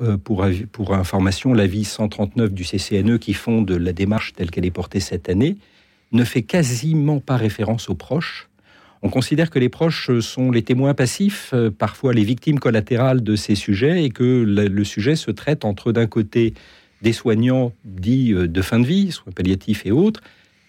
Euh, 0.00 0.16
pour, 0.16 0.46
pour 0.72 0.94
information, 0.94 1.52
l'avis 1.52 1.84
139 1.84 2.52
du 2.52 2.64
CCNE 2.64 3.18
qui 3.18 3.34
fonde 3.34 3.70
la 3.70 3.92
démarche 3.92 4.32
telle 4.32 4.50
qu'elle 4.50 4.64
est 4.64 4.70
portée 4.70 5.00
cette 5.00 5.28
année 5.28 5.58
ne 6.12 6.24
fait 6.24 6.42
quasiment 6.42 7.20
pas 7.20 7.36
référence 7.36 7.88
aux 7.88 7.94
proches. 7.94 8.48
On 9.02 9.08
considère 9.08 9.50
que 9.50 9.58
les 9.58 9.68
proches 9.68 10.18
sont 10.20 10.50
les 10.50 10.62
témoins 10.62 10.94
passifs, 10.94 11.50
euh, 11.54 11.70
parfois 11.70 12.12
les 12.12 12.22
victimes 12.22 12.60
collatérales 12.60 13.22
de 13.22 13.34
ces 13.34 13.56
sujets, 13.56 14.04
et 14.04 14.10
que 14.10 14.44
le, 14.46 14.84
sujet 14.84 15.16
se 15.16 15.30
traite 15.30 15.64
entre 15.64 15.90
d'un 15.90 16.06
côté 16.06 16.54
des 17.02 17.12
soignants 17.12 17.72
dits 17.84 18.32
euh, 18.32 18.46
de 18.46 18.62
fin 18.62 18.78
de 18.78 18.86
vie, 18.86 19.10
soins 19.10 19.32
palliatifs 19.32 19.84
et 19.86 19.90
autres, 19.90 20.20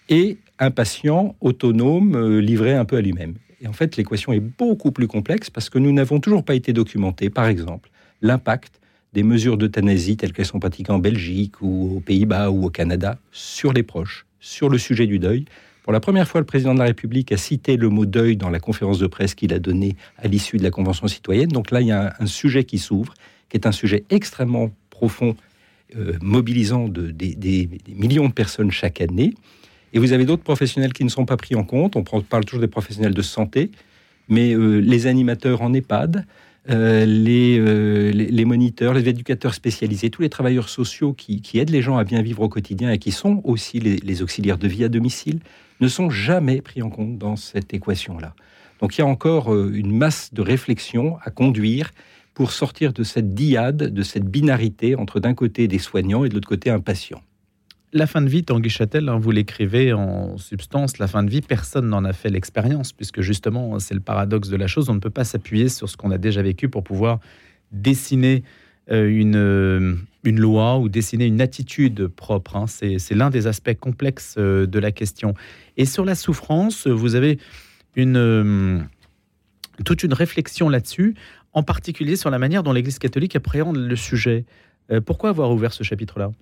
et 0.08 0.38
un 0.58 0.70
patient 0.70 1.36
autonome 1.40 2.38
livré 2.38 2.74
un 2.74 2.84
peu 2.84 2.96
à 2.96 3.00
lui-même. 3.00 3.34
Et 3.60 3.68
en 3.68 3.72
fait, 3.72 3.96
l'équation 3.96 4.32
est 4.32 4.40
beaucoup 4.40 4.92
plus 4.92 5.06
complexe 5.06 5.48
parce 5.48 5.70
que 5.70 5.78
nous 5.78 5.92
n'avons 5.92 6.20
toujours 6.20 6.44
pas 6.44 6.54
été 6.54 6.72
documentés, 6.72 7.30
par 7.30 7.46
exemple, 7.46 7.90
l'impact 8.20 8.80
des 9.14 9.22
mesures 9.22 9.56
d'euthanasie 9.56 10.16
telles 10.16 10.32
qu'elles 10.32 10.44
sont 10.44 10.58
pratiquées 10.58 10.92
en 10.92 10.98
Belgique 10.98 11.62
ou 11.62 11.96
aux 11.96 12.00
Pays-Bas 12.00 12.50
ou 12.50 12.66
au 12.66 12.70
Canada 12.70 13.16
sur 13.30 13.72
les 13.72 13.84
proches, 13.84 14.26
sur 14.40 14.68
le 14.68 14.76
sujet 14.76 15.06
du 15.06 15.20
deuil. 15.20 15.46
Pour 15.84 15.92
la 15.92 16.00
première 16.00 16.26
fois, 16.26 16.40
le 16.40 16.46
président 16.46 16.74
de 16.74 16.80
la 16.80 16.86
République 16.86 17.30
a 17.30 17.36
cité 17.36 17.76
le 17.76 17.88
mot 17.90 18.06
deuil 18.06 18.36
dans 18.36 18.50
la 18.50 18.58
conférence 18.58 18.98
de 18.98 19.06
presse 19.06 19.34
qu'il 19.34 19.52
a 19.52 19.58
donnée 19.58 19.96
à 20.18 20.26
l'issue 20.26 20.56
de 20.56 20.62
la 20.62 20.70
Convention 20.70 21.06
citoyenne. 21.06 21.48
Donc 21.48 21.70
là, 21.70 21.80
il 21.80 21.86
y 21.86 21.92
a 21.92 22.14
un, 22.18 22.26
sujet 22.26 22.64
qui 22.64 22.78
s'ouvre, 22.78 23.14
qui 23.48 23.56
est 23.56 23.66
un 23.66 23.72
sujet 23.72 24.04
extrêmement 24.10 24.70
profond, 24.90 25.36
euh, 25.96 26.14
mobilisant 26.20 26.88
de, 26.88 27.10
des, 27.10 27.68
millions 27.86 28.28
de 28.28 28.32
personnes 28.32 28.72
chaque 28.72 29.00
année. 29.00 29.34
Et 29.92 29.98
vous 30.00 30.12
avez 30.12 30.24
d'autres 30.24 30.42
professionnels 30.42 30.92
qui 30.92 31.04
ne 31.04 31.10
sont 31.10 31.26
pas 31.26 31.36
pris 31.36 31.54
en 31.54 31.64
compte. 31.64 31.94
On 31.94 32.02
parle 32.02 32.44
toujours 32.46 32.62
des 32.62 32.66
professionnels 32.66 33.14
de 33.14 33.22
santé, 33.22 33.70
mais 34.28 34.54
euh, 34.54 34.78
les 34.78 35.06
animateurs 35.06 35.62
en 35.62 35.72
EHPAD, 35.72 36.26
euh, 36.70 37.04
euh, 37.04 38.10
les, 38.12 38.30
les, 38.30 38.44
moniteurs, 38.44 38.94
les 38.94 39.08
éducateurs 39.08 39.54
spécialisés, 39.54 40.08
tous 40.08 40.22
les 40.22 40.30
travailleurs 40.30 40.68
sociaux 40.68 41.12
qui, 41.12 41.42
aident 41.54 41.70
les 41.70 41.82
gens 41.82 41.98
à 41.98 42.04
bien 42.04 42.22
vivre 42.22 42.42
au 42.42 42.48
quotidien 42.48 42.90
et 42.90 42.98
qui 42.98 43.12
sont 43.12 43.42
aussi 43.44 43.80
les, 43.80 44.22
auxiliaires 44.22 44.58
de 44.58 44.68
vie 44.68 44.84
à 44.84 44.88
domicile, 44.88 45.40
ne 45.80 45.88
sont 45.88 46.08
jamais 46.08 46.62
pris 46.62 46.82
en 46.82 46.88
compte 46.88 47.18
dans 47.18 47.36
cette 47.36 47.74
équation-là. 47.74 48.34
Donc 48.80 48.96
il 48.96 49.00
y 49.00 49.04
a 49.04 49.06
encore 49.06 49.52
euh, 49.52 49.72
une 49.74 49.96
masse 49.96 50.32
de 50.32 50.40
réflexion 50.40 51.18
à 51.22 51.30
conduire 51.30 51.90
pour 52.32 52.50
sortir 52.50 52.92
de 52.92 53.02
cette 53.02 53.34
diade, 53.34 53.76
de 53.76 54.02
cette 54.02 54.24
binarité 54.24 54.96
entre 54.96 55.20
d'un 55.20 55.34
côté 55.34 55.68
des 55.68 55.78
soignants 55.78 56.24
et 56.24 56.28
de 56.28 56.34
l'autre 56.34 56.48
côté 56.48 56.70
un 56.70 56.80
patient. 56.80 57.20
La 57.94 58.08
fin 58.08 58.20
de 58.20 58.28
vie, 58.28 58.42
Tanguy 58.42 58.68
Châtel, 58.68 59.08
hein, 59.08 59.18
vous 59.18 59.30
l'écrivez 59.30 59.92
en 59.92 60.36
substance, 60.36 60.98
la 60.98 61.06
fin 61.06 61.22
de 61.22 61.30
vie, 61.30 61.40
personne 61.40 61.88
n'en 61.88 62.04
a 62.04 62.12
fait 62.12 62.28
l'expérience, 62.28 62.92
puisque 62.92 63.20
justement, 63.20 63.78
c'est 63.78 63.94
le 63.94 64.00
paradoxe 64.00 64.48
de 64.48 64.56
la 64.56 64.66
chose, 64.66 64.90
on 64.90 64.94
ne 64.94 64.98
peut 64.98 65.10
pas 65.10 65.22
s'appuyer 65.22 65.68
sur 65.68 65.88
ce 65.88 65.96
qu'on 65.96 66.10
a 66.10 66.18
déjà 66.18 66.42
vécu 66.42 66.68
pour 66.68 66.82
pouvoir 66.82 67.20
dessiner 67.70 68.42
euh, 68.90 69.08
une, 69.08 69.36
euh, 69.36 69.94
une 70.24 70.40
loi 70.40 70.78
ou 70.78 70.88
dessiner 70.88 71.26
une 71.26 71.40
attitude 71.40 72.08
propre. 72.08 72.56
Hein. 72.56 72.66
C'est 72.66 73.14
l'un 73.14 73.30
des 73.30 73.46
aspects 73.46 73.78
complexes 73.78 74.34
euh, 74.38 74.66
de 74.66 74.78
la 74.80 74.90
question. 74.90 75.34
Et 75.76 75.84
sur 75.84 76.04
la 76.04 76.16
souffrance, 76.16 76.88
vous 76.88 77.14
avez 77.14 77.38
une, 77.94 78.88
toute 79.84 80.02
une 80.02 80.14
réflexion 80.14 80.68
là-dessus, 80.68 81.14
en 81.52 81.62
particulier 81.62 82.16
sur 82.16 82.30
la 82.30 82.40
manière 82.40 82.64
dont 82.64 82.72
l'Église 82.72 82.98
catholique 82.98 83.36
appréhende 83.36 83.76
le 83.76 83.94
sujet. 83.94 84.44
pourquoi 85.06 85.30
avoir 85.30 85.52
ouvert 85.52 85.72
ce 85.72 85.84
chapitre-là? 85.84 86.32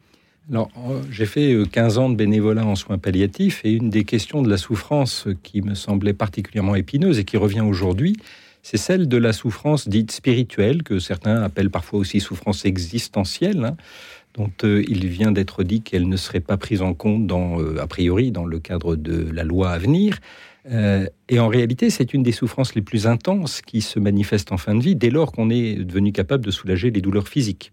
J'ai 1.10 1.26
fait 1.26 1.56
15 1.70 1.98
ans 1.98 2.10
de 2.10 2.16
bénévolat 2.16 2.66
en 2.66 2.74
soins 2.74 2.98
palliatifs 2.98 3.64
et 3.64 3.72
une 3.72 3.90
des 3.90 4.04
questions 4.04 4.42
de 4.42 4.50
la 4.50 4.56
souffrance 4.56 5.28
qui 5.42 5.62
me 5.62 5.74
semblait 5.74 6.12
particulièrement 6.12 6.74
épineuse 6.74 7.18
et 7.18 7.24
qui 7.24 7.36
revient 7.36 7.60
aujourd'hui, 7.60 8.16
c'est 8.62 8.76
celle 8.76 9.08
de 9.08 9.16
la 9.16 9.32
souffrance 9.32 9.88
dite 9.88 10.12
spirituelle, 10.12 10.82
que 10.82 10.98
certains 10.98 11.42
appellent 11.42 11.70
parfois 11.70 11.98
aussi 11.98 12.20
souffrance 12.20 12.64
existentielle, 12.64 13.64
hein, 13.64 13.76
dont 14.34 14.52
euh, 14.64 14.84
il 14.88 15.06
vient 15.08 15.32
d'être 15.32 15.64
dit 15.64 15.82
qu'elle 15.82 16.08
ne 16.08 16.16
serait 16.16 16.40
pas 16.40 16.56
prise 16.56 16.80
en 16.80 16.94
compte, 16.94 17.30
euh, 17.32 17.78
a 17.80 17.86
priori, 17.86 18.30
dans 18.30 18.46
le 18.46 18.60
cadre 18.60 18.96
de 18.96 19.30
la 19.30 19.42
loi 19.42 19.70
à 19.70 19.78
venir. 19.78 20.18
Euh, 20.70 21.06
et 21.28 21.40
en 21.40 21.48
réalité, 21.48 21.90
c'est 21.90 22.14
une 22.14 22.22
des 22.22 22.32
souffrances 22.32 22.76
les 22.76 22.82
plus 22.82 23.08
intenses 23.08 23.62
qui 23.62 23.80
se 23.80 23.98
manifestent 23.98 24.52
en 24.52 24.58
fin 24.58 24.76
de 24.76 24.82
vie, 24.82 24.94
dès 24.94 25.10
lors 25.10 25.32
qu'on 25.32 25.50
est 25.50 25.74
devenu 25.74 26.12
capable 26.12 26.44
de 26.44 26.52
soulager 26.52 26.90
les 26.92 27.00
douleurs 27.00 27.28
physiques. 27.28 27.72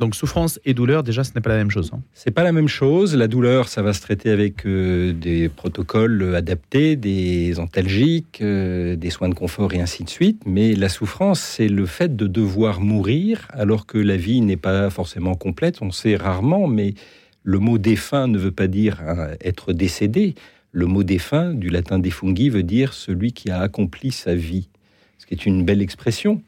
Donc 0.00 0.14
souffrance 0.14 0.58
et 0.64 0.72
douleur, 0.72 1.02
déjà, 1.02 1.24
ce 1.24 1.32
n'est 1.34 1.42
pas 1.42 1.50
la 1.50 1.58
même 1.58 1.70
chose. 1.70 1.90
Hein. 1.92 2.00
C'est 2.14 2.30
pas 2.30 2.42
la 2.42 2.52
même 2.52 2.68
chose. 2.68 3.14
La 3.14 3.28
douleur, 3.28 3.68
ça 3.68 3.82
va 3.82 3.92
se 3.92 4.00
traiter 4.00 4.30
avec 4.30 4.64
euh, 4.64 5.12
des 5.12 5.50
protocoles 5.50 6.34
adaptés, 6.34 6.96
des 6.96 7.60
antalgiques, 7.60 8.40
euh, 8.40 8.96
des 8.96 9.10
soins 9.10 9.28
de 9.28 9.34
confort 9.34 9.74
et 9.74 9.80
ainsi 9.82 10.02
de 10.02 10.08
suite. 10.08 10.40
Mais 10.46 10.74
la 10.74 10.88
souffrance, 10.88 11.40
c'est 11.40 11.68
le 11.68 11.84
fait 11.84 12.16
de 12.16 12.26
devoir 12.26 12.80
mourir 12.80 13.46
alors 13.50 13.84
que 13.84 13.98
la 13.98 14.16
vie 14.16 14.40
n'est 14.40 14.56
pas 14.56 14.88
forcément 14.88 15.34
complète. 15.34 15.82
On 15.82 15.90
sait 15.90 16.16
rarement, 16.16 16.66
mais 16.66 16.94
le 17.42 17.58
mot 17.58 17.76
défunt 17.76 18.26
ne 18.26 18.38
veut 18.38 18.52
pas 18.52 18.68
dire 18.68 19.02
hein, 19.06 19.32
être 19.42 19.74
décédé. 19.74 20.34
Le 20.72 20.86
mot 20.86 21.02
défunt, 21.02 21.52
du 21.52 21.68
latin 21.68 21.98
defunghi, 21.98 22.48
veut 22.48 22.62
dire 22.62 22.94
celui 22.94 23.34
qui 23.34 23.50
a 23.50 23.60
accompli 23.60 24.12
sa 24.12 24.34
vie, 24.34 24.70
ce 25.18 25.26
qui 25.26 25.34
est 25.34 25.44
une 25.44 25.62
belle 25.62 25.82
expression. 25.82 26.40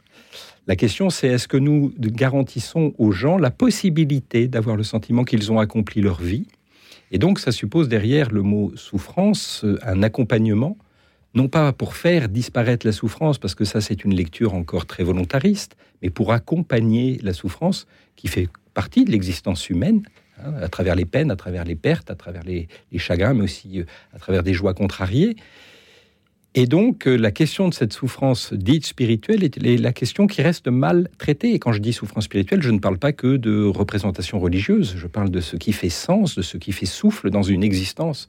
La 0.68 0.76
question, 0.76 1.10
c'est 1.10 1.26
est-ce 1.26 1.48
que 1.48 1.56
nous 1.56 1.92
garantissons 1.98 2.94
aux 2.96 3.10
gens 3.10 3.36
la 3.36 3.50
possibilité 3.50 4.46
d'avoir 4.46 4.76
le 4.76 4.84
sentiment 4.84 5.24
qu'ils 5.24 5.50
ont 5.50 5.58
accompli 5.58 6.00
leur 6.00 6.20
vie? 6.20 6.46
Et 7.10 7.18
donc, 7.18 7.40
ça 7.40 7.50
suppose 7.50 7.88
derrière 7.88 8.30
le 8.30 8.42
mot 8.42 8.72
souffrance 8.76 9.64
un 9.82 10.02
accompagnement, 10.02 10.78
non 11.34 11.48
pas 11.48 11.72
pour 11.72 11.94
faire 11.96 12.28
disparaître 12.28 12.86
la 12.86 12.92
souffrance, 12.92 13.38
parce 13.38 13.54
que 13.54 13.64
ça, 13.64 13.80
c'est 13.80 14.04
une 14.04 14.14
lecture 14.14 14.54
encore 14.54 14.86
très 14.86 15.02
volontariste, 15.02 15.76
mais 16.00 16.10
pour 16.10 16.32
accompagner 16.32 17.18
la 17.22 17.32
souffrance 17.32 17.86
qui 18.14 18.28
fait 18.28 18.48
partie 18.72 19.04
de 19.04 19.10
l'existence 19.10 19.68
humaine, 19.68 20.02
hein, 20.38 20.54
à 20.62 20.68
travers 20.68 20.94
les 20.94 21.04
peines, 21.04 21.30
à 21.30 21.36
travers 21.36 21.64
les 21.64 21.74
pertes, 21.74 22.10
à 22.10 22.14
travers 22.14 22.44
les, 22.44 22.68
les 22.92 22.98
chagrins, 22.98 23.34
mais 23.34 23.44
aussi 23.44 23.80
euh, 23.80 23.84
à 24.14 24.18
travers 24.18 24.42
des 24.42 24.54
joies 24.54 24.74
contrariées. 24.74 25.36
Et 26.54 26.66
donc, 26.66 27.06
euh, 27.06 27.16
la 27.16 27.30
question 27.30 27.68
de 27.68 27.74
cette 27.74 27.94
souffrance 27.94 28.52
dite 28.52 28.84
spirituelle 28.84 29.42
est 29.42 29.80
la 29.80 29.92
question 29.92 30.26
qui 30.26 30.42
reste 30.42 30.68
mal 30.68 31.08
traitée. 31.16 31.54
Et 31.54 31.58
quand 31.58 31.72
je 31.72 31.78
dis 31.78 31.94
souffrance 31.94 32.24
spirituelle, 32.24 32.60
je 32.62 32.70
ne 32.70 32.78
parle 32.78 32.98
pas 32.98 33.12
que 33.12 33.36
de 33.36 33.64
représentation 33.64 34.38
religieuse, 34.38 34.94
je 34.96 35.06
parle 35.06 35.30
de 35.30 35.40
ce 35.40 35.56
qui 35.56 35.72
fait 35.72 35.88
sens, 35.88 36.34
de 36.36 36.42
ce 36.42 36.58
qui 36.58 36.72
fait 36.72 36.86
souffle 36.86 37.30
dans 37.30 37.42
une 37.42 37.64
existence. 37.64 38.28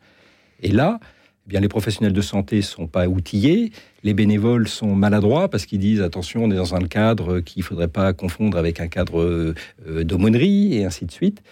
Et 0.62 0.72
là, 0.72 1.00
eh 1.46 1.50
bien, 1.50 1.60
les 1.60 1.68
professionnels 1.68 2.14
de 2.14 2.22
santé 2.22 2.58
ne 2.58 2.62
sont 2.62 2.88
pas 2.88 3.10
outillés, 3.10 3.74
les 4.04 4.14
bénévoles 4.14 4.70
sont 4.70 4.96
maladroits 4.96 5.50
parce 5.50 5.66
qu'ils 5.66 5.80
disent 5.80 6.02
attention, 6.02 6.46
on 6.46 6.52
est 6.52 6.56
dans 6.56 6.76
un 6.76 6.88
cadre 6.88 7.42
qu'il 7.42 7.60
ne 7.60 7.66
faudrait 7.66 7.90
pas 7.90 8.14
confondre 8.14 8.58
avec 8.58 8.80
un 8.80 8.88
cadre 8.88 9.22
euh, 9.22 9.54
d'aumônerie 10.06 10.76
et 10.76 10.86
ainsi 10.86 11.06
de 11.06 11.12
suite. 11.12 11.44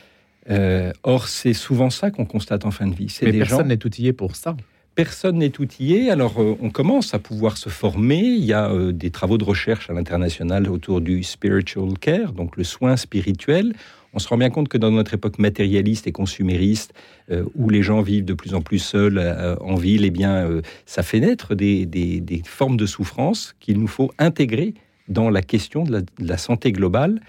Euh, 0.49 0.93
or, 1.03 1.27
c'est 1.27 1.53
souvent 1.53 1.89
ça 1.89 2.11
qu'on 2.11 2.25
constate 2.25 2.65
en 2.65 2.71
fin 2.71 2.87
de 2.87 2.95
vie. 2.95 3.13
Mais 3.21 3.33
personne 3.33 3.67
n'est 3.67 3.85
outillé 3.85 4.13
pour 4.13 4.37
ça 4.37 4.55
personne 4.95 5.37
n'est 5.37 5.59
outillé. 5.59 6.11
Alors, 6.11 6.41
euh, 6.41 6.57
on 6.61 6.69
commence 6.69 7.13
à 7.13 7.19
pouvoir 7.19 7.57
se 7.57 7.69
former. 7.69 8.19
Il 8.19 8.43
y 8.43 8.53
a 8.53 8.69
euh, 8.69 8.91
des 8.91 9.09
travaux 9.09 9.37
de 9.37 9.43
recherche 9.43 9.89
à 9.89 9.93
l'international 9.93 10.69
autour 10.69 11.01
du 11.01 11.23
spiritual 11.23 11.97
care, 11.99 12.33
donc 12.33 12.57
le 12.57 12.63
soin 12.63 12.97
spirituel. 12.97 13.73
On 14.13 14.19
se 14.19 14.27
rend 14.27 14.37
bien 14.37 14.49
compte 14.49 14.67
que 14.67 14.77
dans 14.77 14.91
notre 14.91 15.13
époque 15.13 15.39
matérialiste 15.39 16.05
et 16.05 16.11
consumériste, 16.11 16.93
euh, 17.31 17.45
où 17.55 17.69
les 17.69 17.81
gens 17.81 18.01
vivent 18.01 18.25
de 18.25 18.33
plus 18.33 18.53
en 18.53 18.61
plus 18.61 18.79
seuls 18.79 19.57
en 19.61 19.75
ville, 19.75 20.03
eh 20.03 20.09
bien, 20.09 20.61
ça 20.85 21.01
fait 21.01 21.21
naître 21.21 21.55
des, 21.55 22.41
formes 22.45 22.75
de 22.75 22.85
souffrance 22.85 23.55
qu'il 23.61 23.79
nous 23.79 23.87
faut 23.87 24.11
intégrer 24.19 24.73
dans 25.07 25.29
la 25.29 25.41
question 25.41 25.83
de 25.83 26.03
la 26.19 26.37
santé 26.37 26.73
globale, 26.73 27.21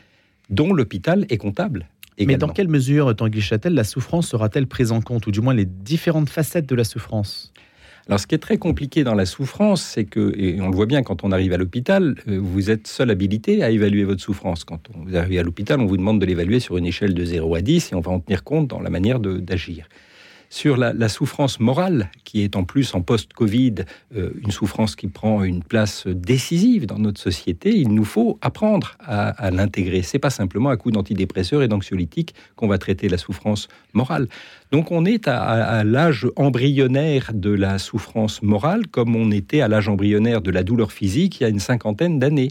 dont 0.50 0.72
l'hôpital 0.72 1.24
est 1.30 1.36
comptable. 1.36 1.86
Mais 2.18 2.36
dans 2.36 2.48
quelle 2.48 2.68
mesure, 2.68 3.14
Tanguy 3.16 3.40
Châtel, 3.40 3.74
la 3.74 3.84
souffrance 3.84 4.28
sera-t-elle 4.28 4.66
prise 4.66 4.92
en 4.92 5.00
compte, 5.00 5.26
ou 5.26 5.30
du 5.30 5.40
moins 5.40 5.54
les 5.54 5.64
différentes 5.64 6.30
facettes 6.30 6.68
de 6.68 6.74
la 6.74 6.84
souffrance? 6.84 7.52
Alors, 8.08 8.18
ce 8.18 8.26
qui 8.26 8.34
est 8.34 8.38
très 8.38 8.58
compliqué 8.58 9.04
dans 9.04 9.14
la 9.14 9.26
souffrance, 9.26 9.80
c'est 9.80 10.04
que, 10.04 10.34
et 10.36 10.60
on 10.60 10.68
le 10.68 10.74
voit 10.74 10.86
bien 10.86 11.02
quand 11.04 11.22
on 11.22 11.30
arrive 11.30 11.52
à 11.52 11.56
l'hôpital, 11.56 12.16
euh, 12.26 12.38
vous 12.42 12.68
êtes 12.68 12.88
seul 12.88 13.10
habilité 13.10 13.62
à 13.62 13.70
évaluer 13.70 14.02
votre 14.02 14.20
souffrance. 14.20 14.64
Quand 14.64 14.88
vous 14.92 15.16
arrivez 15.16 15.38
à 15.38 15.44
l'hôpital, 15.44 15.80
on 15.80 15.86
vous 15.86 15.96
demande 15.96 16.20
de 16.20 16.26
l'évaluer 16.26 16.58
sur 16.58 16.76
une 16.76 16.86
échelle 16.86 17.14
de 17.14 17.24
0 17.24 17.54
à 17.54 17.60
10 17.60 17.92
et 17.92 17.94
on 17.94 18.00
va 18.00 18.10
en 18.10 18.18
tenir 18.18 18.42
compte 18.42 18.66
dans 18.66 18.80
la 18.80 18.90
manière 18.90 19.20
d'agir 19.20 19.86
sur 20.52 20.76
la, 20.76 21.08
souffrance 21.08 21.60
morale, 21.60 22.10
qui 22.24 22.42
est 22.42 22.56
en 22.56 22.64
plus 22.64 22.94
en 22.94 23.00
post-Covid 23.00 23.86
euh, 24.14 24.32
une 24.44 24.50
souffrance 24.50 24.96
qui 24.96 25.06
prend 25.06 25.42
une 25.44 25.62
place 25.62 26.06
décisive 26.06 26.84
dans 26.84 26.98
notre 26.98 27.18
société, 27.18 27.74
il 27.74 27.88
nous 27.88 28.04
faut 28.04 28.38
apprendre 28.42 28.98
à, 29.00 29.50
l'intégrer. 29.50 30.02
C'est 30.02 30.18
pas 30.18 30.28
simplement 30.28 30.68
à 30.68 30.76
coup 30.76 30.90
d'antidépresseurs 30.90 31.62
et 31.62 31.68
d'anxiolytiques 31.68 32.34
qu'on 32.54 32.68
va 32.68 32.76
traiter 32.76 33.08
la 33.08 33.16
souffrance 33.16 33.68
morale. 33.94 34.28
Donc 34.72 34.90
on 34.90 35.06
est 35.06 35.26
à 35.26 35.84
l'âge 35.84 36.28
embryonnaire 36.36 37.30
de 37.32 37.50
la 37.50 37.78
souffrance 37.78 38.42
morale, 38.42 38.86
comme 38.88 39.16
on 39.16 39.30
était 39.30 39.62
à 39.62 39.68
l'âge 39.68 39.88
embryonnaire 39.88 40.42
de 40.42 40.50
la 40.50 40.64
douleur 40.64 40.92
physique 40.92 41.40
il 41.40 41.44
y 41.44 41.46
a 41.46 41.48
une 41.48 41.60
cinquantaine 41.60 42.18
d'années 42.18 42.50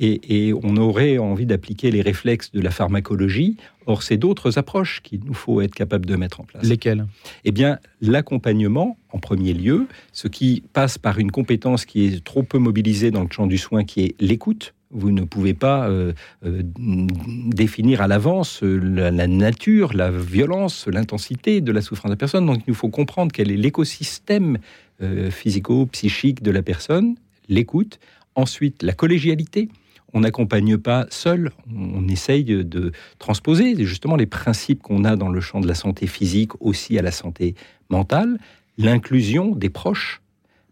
et, 0.00 0.54
on 0.62 0.76
aurait 0.76 1.18
envie 1.18 1.46
d'appliquer 1.46 1.90
les 1.90 2.00
réflexes 2.00 2.52
de 2.52 2.60
la 2.60 2.70
pharmacologie. 2.70 3.56
Or, 3.86 4.02
c'est 4.02 4.16
d'autres 4.16 4.58
approches 4.58 5.02
qu'il 5.02 5.20
nous 5.24 5.34
faut 5.34 5.60
être 5.60 5.74
capable 5.74 6.06
de 6.06 6.16
mettre 6.16 6.40
en 6.40 6.44
place. 6.44 6.64
Lesquelles? 6.64 7.06
Eh 7.44 7.52
bien, 7.52 7.78
l'accompagnement, 8.00 8.96
en 9.10 9.18
premier 9.18 9.52
lieu, 9.52 9.86
ce 10.12 10.28
qui 10.28 10.62
passe 10.72 10.96
par 10.96 11.18
une 11.18 11.30
compétence 11.30 11.84
qui 11.84 12.06
est 12.06 12.24
trop 12.24 12.42
peu 12.42 12.58
mobilisée 12.58 13.10
dans 13.10 13.22
le 13.22 13.28
champ 13.30 13.46
du 13.46 13.58
soin, 13.58 13.84
qui 13.84 14.00
est 14.00 14.14
l'écoute. 14.20 14.74
Vous 14.90 15.12
ne 15.12 15.22
pouvez 15.22 15.54
pas 15.54 15.88
euh, 15.88 16.12
euh, 16.44 16.62
définir 16.78 18.00
à 18.00 18.08
l'avance 18.08 18.62
la, 18.62 19.26
nature, 19.26 19.92
la 19.92 20.10
violence, 20.10 20.88
l'intensité 20.88 21.60
de 21.60 21.72
la 21.72 21.80
souffrance 21.80 22.08
de 22.08 22.14
la 22.14 22.18
personne. 22.18 22.46
Donc, 22.46 22.58
il 22.58 22.64
nous 22.68 22.74
faut 22.74 22.88
comprendre 22.88 23.30
quel 23.32 23.52
est 23.52 23.56
l'écosystème 23.56 24.58
euh, 25.02 25.30
physico-psychique 25.30 26.42
de 26.42 26.50
la 26.50 26.62
personne, 26.62 27.16
l'écoute. 27.48 28.00
Ensuite, 28.34 28.82
la 28.82 28.92
collégialité 28.92 29.68
on 30.12 30.20
n'accompagne 30.20 30.76
pas 30.78 31.06
seul, 31.10 31.50
on 31.74 32.06
essaye 32.08 32.44
de 32.44 32.92
transposer 33.18 33.74
justement 33.84 34.16
les 34.16 34.26
principes 34.26 34.82
qu'on 34.82 35.04
a 35.04 35.16
dans 35.16 35.28
le 35.28 35.40
champ 35.40 35.60
de 35.60 35.68
la 35.68 35.74
santé 35.74 36.06
physique 36.06 36.52
aussi 36.60 36.98
à 36.98 37.02
la 37.02 37.12
santé 37.12 37.54
mentale, 37.88 38.38
l'inclusion 38.78 39.54
des 39.54 39.70
proches, 39.70 40.20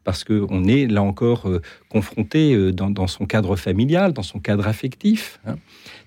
parce 0.09 0.25
qu'on 0.25 0.65
est 0.65 0.87
là 0.87 1.03
encore 1.03 1.47
euh, 1.51 1.61
confronté 1.91 2.55
euh, 2.55 2.73
dans, 2.73 3.07
son 3.07 3.27
cadre 3.27 3.57
familial, 3.57 4.15
dans 4.15 4.23
son 4.23 4.39
cadre 4.39 4.67
affectif. 4.67 5.39
Hein. 5.47 5.57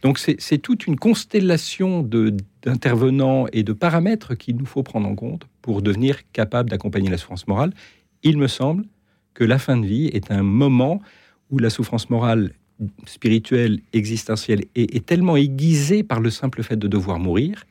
Donc 0.02 0.18
c'est 0.18 0.58
toute 0.58 0.88
une 0.88 0.96
constellation 0.96 2.02
d'intervenants 2.02 3.46
et 3.54 3.62
de 3.62 3.74
paramètres 3.74 4.34
qu'il 4.34 4.56
nous 4.56 4.66
faut 4.66 4.82
prendre 4.82 5.08
en 5.08 5.14
compte 5.14 5.46
pour 5.62 5.84
devenir 5.84 6.22
capable 6.32 6.72
d'accompagner 6.72 7.12
la 7.12 7.18
souffrance 7.18 7.48
morale. 7.48 7.74
Il 8.24 8.40
me 8.40 8.48
semble 8.48 8.86
que 9.36 9.44
la 9.44 9.60
fin 9.60 9.78
de 9.78 9.86
vie 9.86 10.08
est 10.08 10.32
un 10.32 10.42
moment 10.42 11.00
où 11.52 11.60
la 11.60 11.70
souffrance 11.70 12.10
morale 12.10 12.54
spirituelle, 13.06 13.80
existentielle 13.94 14.66
est, 14.76 15.06
tellement 15.06 15.38
aiguisée 15.38 16.04
par 16.04 16.20
le 16.20 16.30
simple 16.30 16.64
fait 16.64 16.76
de 16.76 16.88
devoir 16.88 17.20
mourir 17.20 17.64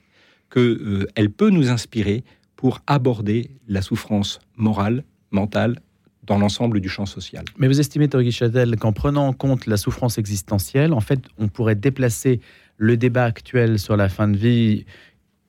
qu'elle 0.50 0.62
euh, 0.62 1.06
elle 1.14 1.30
peut 1.30 1.50
nous 1.50 1.70
inspirer 1.70 2.24
pour 2.56 2.80
aborder 2.86 3.50
la 3.68 3.82
souffrance 3.82 4.40
morale, 4.56 5.04
mentale, 5.30 5.80
dans 6.24 6.38
l'ensemble 6.38 6.80
du 6.80 6.88
champ 6.88 7.06
social. 7.06 7.44
Mais 7.58 7.66
vous 7.66 7.80
estimez, 7.80 8.08
Torgui 8.08 8.30
Chadel, 8.32 8.76
qu'en 8.76 8.92
prenant 8.92 9.26
en 9.26 9.32
compte 9.32 9.66
la 9.66 9.76
souffrance 9.76 10.18
existentielle, 10.18 10.92
en 10.92 11.00
fait, 11.00 11.20
on 11.38 11.48
pourrait 11.48 11.74
déplacer 11.74 12.40
le 12.76 12.96
débat 12.96 13.24
actuel 13.24 13.78
sur 13.78 13.96
la 13.96 14.08
fin 14.08 14.28
de 14.28 14.36
vie, 14.36 14.84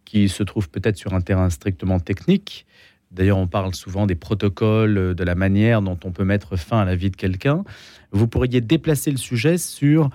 qui 0.06 0.28
se 0.28 0.44
trouve 0.44 0.70
peut-être 0.70 0.98
sur 0.98 1.14
un 1.14 1.22
terrain 1.22 1.50
strictement 1.50 2.00
technique. 2.00 2.66
D'ailleurs, 3.12 3.38
on 3.38 3.48
parle 3.48 3.76
souvent 3.76 4.08
des 4.08 4.16
protocoles, 4.16 5.16
de 5.16 5.24
la 5.24 5.36
manière 5.36 5.82
dont 5.82 6.00
on 6.06 6.12
peut 6.12 6.24
mettre 6.24 6.56
fin 6.56 6.80
à 6.80 6.86
la 6.86 6.96
vie 6.96 7.10
de 7.10 7.16
quelqu'un 7.16 7.64
vous 8.12 8.28
pourriez 8.28 8.62
déplacer 8.62 9.12
le 9.12 9.18
sujet 9.18 9.58
sur 9.58 10.10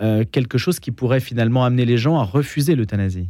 euh, 0.00 0.24
quelque 0.30 0.58
chose 0.58 0.80
qui 0.80 0.90
pourrait 0.90 1.20
finalement 1.20 1.64
amener 1.64 1.84
les 1.84 1.98
gens 1.98 2.18
à 2.18 2.22
refuser 2.22 2.74
l'euthanasie 2.74 3.28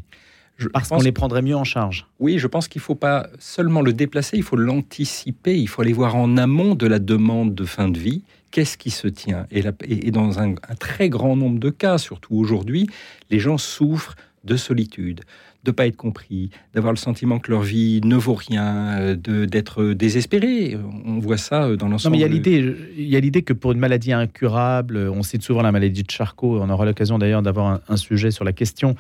Parce 0.73 0.89
qu'on 0.89 1.01
les 1.01 1.13
prendrait 1.13 1.43
mieux 1.43 1.57
en 1.57 1.65
charge. 1.65 2.07
Oui, 2.19 2.39
je 2.39 2.47
pense 2.47 2.69
qu'il 2.69 2.81
ne 2.81 2.85
faut 2.85 2.95
pas 2.95 3.29
seulement 3.39 3.81
le 3.81 3.93
déplacer, 3.93 4.37
il 4.37 4.43
faut 4.43 4.57
l'anticiper, 4.57 5.59
il 5.59 5.69
faut 5.69 5.83
aller 5.83 5.93
voir 5.93 6.17
en 6.17 6.37
amont 6.37 6.75
de 6.75 6.87
la 6.87 6.99
demande 6.99 7.55
de 7.55 7.65
fin 7.65 7.89
de 7.89 7.99
vie 7.99 8.23
qu'est-ce 8.51 8.77
qui 8.77 8.91
se 8.91 9.07
tient. 9.07 9.47
Et, 9.53 10.11
dans 10.11 10.41
un, 10.41 10.55
très 10.79 11.09
grand 11.09 11.37
nombre 11.37 11.61
de 11.61 11.71
cas, 11.71 11.99
surtout 11.99 12.35
aujourd'hui, 12.35 12.89
les 13.31 13.39
gens 13.39 13.59
souffrent 13.59 14.17
de 14.45 14.57
solitude, 14.57 15.21
de 15.65 15.71
pas 15.71 15.87
être 15.87 15.97
compris, 15.97 16.51
d'avoir 16.75 16.93
le 16.93 16.99
sentiment 16.99 17.39
que 17.39 17.51
leur 17.51 17.63
vie 17.63 18.01
ne 18.03 18.17
vaut 18.17 18.35
rien, 18.35 18.99
euh, 18.99 19.17
de, 19.17 19.45
d'être 19.45 19.93
désespéré. 19.93 20.79
On 21.05 21.19
voit 21.19 21.37
ça 21.37 21.65
euh, 21.65 21.77
dans 21.77 21.89
l'ensemble. 21.89 22.17
Non, 22.17 22.19
mais 22.19 22.27
il 22.27 22.29
y 22.29 22.31
a 22.31 22.35
l'idée, 22.35 22.77
il 22.97 23.09
y 23.09 23.17
a 23.17 23.21
l'idée 23.21 23.43
que 23.43 23.53
pour 23.53 23.73
une 23.73 23.79
maladie 23.79 24.13
incurable, 24.13 24.97
on 24.97 25.23
cite 25.23 25.43
souvent 25.43 25.63
la 25.63 25.73
maladie 25.73 26.03
de 26.03 26.11
Charcot. 26.11 26.61
On 26.61 26.71
aura 26.71 26.85
l'occasion 26.87 27.19
d'ailleurs 27.19 27.43
d'avoir 27.43 27.81
un, 27.87 27.97
sujet 27.97 28.31
sur 28.31 28.45
la 28.45 28.53
question. 28.53 28.97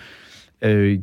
Euh, 0.63 0.99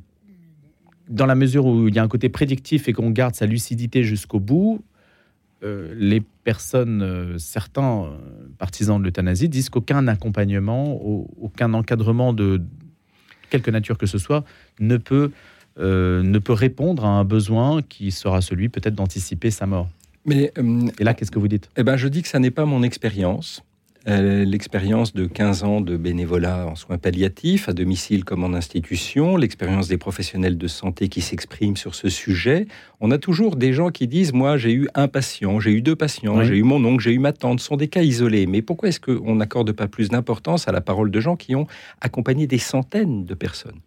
dans 1.09 1.25
la 1.25 1.35
mesure 1.35 1.65
où 1.65 1.87
il 1.87 1.95
y 1.95 1.99
a 1.99 2.03
un 2.03 2.07
côté 2.07 2.29
prédictif 2.29 2.87
et 2.87 2.93
qu'on 2.93 3.09
garde 3.09 3.33
sa 3.33 3.45
lucidité 3.45 4.03
jusqu'au 4.03 4.39
bout, 4.39 4.83
les 5.63 6.21
personnes, 6.43 7.35
certains 7.39 8.11
partisans 8.57 8.99
de 8.99 9.05
l'euthanasie, 9.05 9.49
disent 9.49 9.69
qu'aucun 9.69 10.07
accompagnement, 10.07 11.01
aucun 11.41 11.73
encadrement 11.73 12.33
de, 12.33 12.61
quelque 13.49 13.71
nature 13.71 13.97
que 13.97 14.05
ce 14.05 14.17
soit, 14.17 14.43
ne 14.79 14.97
peut, 14.97 15.31
euh, 15.79 16.23
ne 16.23 16.39
peut 16.39 16.53
répondre 16.53 17.05
à 17.05 17.09
un 17.09 17.23
besoin 17.23 17.81
qui 17.81 18.11
sera 18.11 18.41
celui 18.41 18.69
peut-être 18.69 18.95
d'anticiper 18.95 19.51
sa 19.51 19.65
mort. 19.65 19.89
Mais, 20.25 20.51
euh, 20.57 20.89
Et 20.99 21.03
là, 21.03 21.13
qu'est-ce 21.13 21.31
que 21.31 21.39
vous 21.39 21.47
dites? 21.47 21.69
Eh 21.77 21.83
ben, 21.83 21.95
Je 21.95 22.07
dis 22.07 22.21
que 22.21 22.27
ça 22.27 22.39
n'est 22.39 22.51
pas 22.51 22.65
mon 22.65 22.83
expérience. 22.83 23.63
Euh, 24.07 24.45
l'expérience 24.45 25.13
de 25.13 25.25
15 25.25 25.63
ans 25.65 25.81
de 25.81 25.97
bénévolat 25.97 26.65
en 26.65 26.75
soins 26.75 26.97
palliatifs, 26.97 27.67
à 27.67 27.73
domicile 27.73 28.23
comme 28.23 28.45
en 28.45 28.53
institution, 28.53 29.35
l'expérience 29.35 29.89
des 29.89 29.97
professionnels 29.97 30.57
de 30.57 30.67
santé 30.67 31.09
qui 31.09 31.19
s'expriment 31.19 31.75
sur 31.75 31.93
ce 31.93 32.07
sujet. 32.07 32.67
On 33.01 33.11
a 33.11 33.17
toujours 33.17 33.57
des 33.57 33.73
gens 33.73 33.89
qui 33.89 34.07
disent 34.07 34.31
Moi, 34.31 34.55
j'ai 34.55 34.71
eu 34.71 34.87
un 34.95 35.09
patient, 35.09 35.59
j'ai 35.59 35.71
eu 35.71 35.81
deux 35.81 35.97
patients, 35.97 36.41
j'ai 36.41 36.55
eu 36.55 36.63
mon 36.63 36.83
oncle, 36.85 37.03
j'ai 37.03 37.11
eu 37.11 37.19
ma 37.19 37.33
tante. 37.33 37.59
Ce 37.59 37.65
sont 37.65 37.75
des 37.75 37.89
cas 37.89 38.01
isolés. 38.01 38.45
Mais 38.45 38.61
pourquoi 38.61 38.87
est-ce 38.87 39.01
qu'on 39.01 39.35
n'accorde 39.35 39.73
pas 39.73 39.89
plus 39.89 40.07
d'importance 40.07 40.69
à 40.69 40.71
la 40.71 40.79
parole 40.79 41.11
de 41.11 41.19
gens 41.19 41.35
qui 41.35 41.53
ont 41.55 41.67
accompagné 41.99 42.47
des 42.47 42.59
centaines 42.59 43.25
de 43.25 43.33
personnes? 43.33 43.79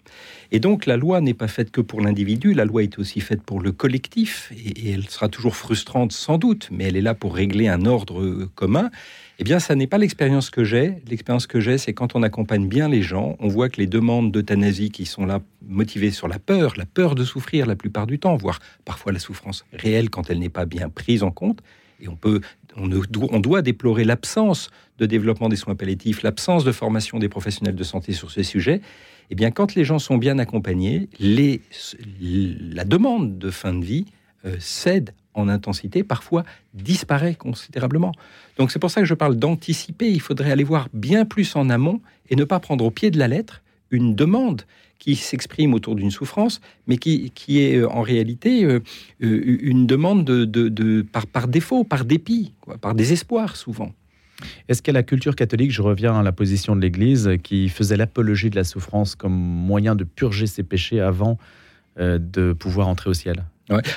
Et 0.53 0.61
donc, 0.61 0.85
la 0.85 0.99
loi 0.99 1.23
n'est 1.23 1.33
pas 1.33 1.49
faite 1.49 1.71
que 1.71 1.81
pour 1.81 2.03
l'individu, 2.03 2.53
la 2.53 2.67
loi 2.67 2.83
est 2.83 2.99
aussi 2.99 3.21
faite 3.21 3.43
pour 3.43 3.61
le 3.61 3.73
collectif. 3.73 4.53
et 4.53 4.91
elle 4.91 5.09
sera 5.09 5.31
toujours 5.31 5.57
frustrante 5.57 6.13
sans 6.13 6.37
doute, 6.37 6.69
mais 6.71 6.85
elle 6.85 6.97
est 6.97 7.01
là 7.01 7.15
pour 7.15 7.35
régler 7.35 7.69
un 7.69 7.87
ordre 7.87 8.47
commun. 8.55 8.91
Eh 9.41 9.43
bien, 9.43 9.59
ça 9.59 9.75
n'est 9.75 9.87
pas 9.87 9.97
l'expérience 9.97 10.51
que 10.51 10.65
j'ai. 10.65 10.97
L'expérience 11.09 11.47
que 11.47 11.61
j'ai, 11.61 11.79
c'est 11.79 11.95
quand 11.95 12.15
on 12.15 12.23
accompagne 12.23 12.69
bien 12.69 12.91
les 12.91 13.01
gens, 13.01 13.37
on 13.41 13.49
voit 13.49 13.71
que 13.71 13.81
les 13.81 13.87
demandes 13.87 14.31
d'euthanasie 14.31 14.91
qui 14.91 15.07
sont 15.07 15.25
là 15.25 15.41
motivées 15.67 16.11
sur 16.11 16.29
la 16.29 16.39
peur, 16.39 16.75
la 16.77 16.85
peur 16.85 17.15
de 17.15 17.25
souffrir 17.25 17.65
la 17.65 17.75
plupart 17.75 18.07
du 18.07 18.19
temps, 18.19 18.37
voire 18.37 18.59
parfois 18.85 19.13
la 19.13 19.19
souffrance 19.19 19.65
réelle 19.73 20.11
quand 20.11 20.29
elle 20.29 20.41
n'est 20.41 20.51
pas 20.51 20.67
bien 20.67 20.91
prise 20.91 21.23
en 21.23 21.31
compte, 21.31 21.61
et 22.03 22.09
on 22.09 22.17
peut, 22.17 22.43
on, 22.77 22.87
doit 23.41 23.63
déplorer 23.63 24.05
l'absence 24.05 24.69
de 24.99 25.07
développement 25.07 25.49
des 25.49 25.57
soins 25.57 25.75
palliatifs, 25.75 26.23
l'absence 26.23 26.63
de 26.63 26.73
formation 26.73 27.19
des 27.19 27.31
professionnels 27.31 27.77
de 27.77 27.85
santé 27.85 28.13
sur 28.13 28.31
ce 28.31 28.43
sujet. 28.43 28.83
Eh 29.31 29.35
bien, 29.35 29.51
quand 29.51 29.75
les 29.75 29.87
gens 29.87 29.99
sont 29.99 30.19
bien 30.19 30.39
accompagnés, 30.39 31.09
la 31.19 32.85
demande 32.85 33.39
de 33.39 33.51
fin 33.51 33.73
de 33.73 33.85
vie 33.87 34.05
euh, 34.47 34.57
cède 34.59 35.13
en 35.35 35.49
intensité, 35.49 36.03
parfois 36.03 36.45
disparaît 36.73 37.35
considérablement. 37.35 38.13
Donc 38.57 38.71
c'est 38.71 38.79
pour 38.79 38.91
ça 38.91 39.01
que 39.01 39.07
je 39.07 39.15
parle 39.15 39.37
d'anticiper. 39.37 40.11
Il 40.11 40.21
faudrait 40.21 40.51
aller 40.51 40.65
voir 40.65 40.89
bien 40.95 41.27
plus 41.27 41.55
en 41.57 41.69
amont 41.69 42.01
et 42.31 42.37
ne 42.37 42.45
pas 42.45 42.59
prendre 42.59 42.85
au 42.85 42.91
pied 42.91 43.11
de 43.11 43.19
la 43.19 43.29
lettre 43.29 43.63
une 43.91 44.15
demande 44.15 44.63
qui 44.99 45.15
s'exprime 45.15 45.75
autour 45.75 45.95
d'une 45.95 46.11
souffrance, 46.11 46.63
mais 46.87 46.97
qui, 46.97 47.33
qui, 47.35 47.61
est 47.61 47.77
euh, 47.77 47.91
en 47.91 48.01
réalité 48.01 48.65
euh, 48.65 48.81
une 49.21 49.87
demande 49.87 50.25
de, 50.25 50.45
de, 50.45 51.03
par, 51.03 51.27
par, 51.27 51.49
défaut, 51.49 51.85
par 51.85 52.07
dépit, 52.07 52.53
par 52.81 52.95
désespoir 52.95 53.57
souvent. 53.57 53.93
Est-ce 54.69 54.81
qu'à 54.81 54.93
la 54.93 55.03
culture 55.03 55.37
catholique, 55.37 55.71
je 55.71 55.83
reviens 55.83 56.19
à 56.19 56.23
la 56.23 56.33
position 56.33 56.77
de 56.77 56.81
l'Église, 56.81 57.31
qui 57.43 57.69
faisait 57.69 57.97
l'apologie 57.97 58.49
de 58.49 58.57
la 58.57 58.65
souffrance 58.65 59.15
comme 59.15 59.35
moyen 59.35 59.95
de 59.95 60.05
purger 60.05 60.47
ses 60.47 60.63
péchés 60.63 61.01
avant 61.01 61.37
de 61.99 62.55
pouvoir 62.55 62.89
entrer 62.89 63.11
au 63.11 63.15
ciel? 63.15 63.45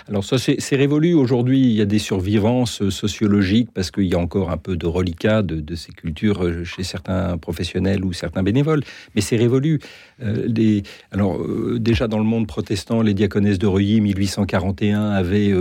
Alors 0.08 0.24
ça 0.24 0.38
c'est 0.38 0.76
révolu 0.76 1.14
aujourd'hui. 1.14 1.62
Il 1.62 1.74
y 1.74 1.82
a 1.82 1.86
des 1.86 2.00
survivances 2.00 2.82
euh, 2.82 2.92
sociologiques 2.92 3.70
parce 3.74 3.92
qu'il 3.92 4.06
y 4.06 4.14
a 4.14 4.20
encore 4.20 4.52
un 4.52 4.58
peu 4.58 4.76
de 4.76 4.86
reliquat 4.86 5.42
de, 5.42 5.76
ces 5.76 5.92
cultures 5.92 6.44
euh, 6.44 6.64
chez 6.64 6.84
certains 6.84 7.38
professionnels 7.38 8.06
ou 8.06 8.14
certains 8.14 8.44
bénévoles. 8.44 8.84
Mais 9.16 9.22
c'est 9.22 9.36
révolu. 9.36 9.80
Euh, 10.22 10.82
alors 11.12 11.40
déjà 11.80 12.08
dans 12.08 12.20
le 12.20 12.24
monde 12.24 12.48
protestant, 12.48 13.02
les 13.02 13.14
diaconesses 13.14 13.60
de 13.60 13.68
Reuilly 13.68 14.02
1841 14.02 15.10
avaient 15.10 15.54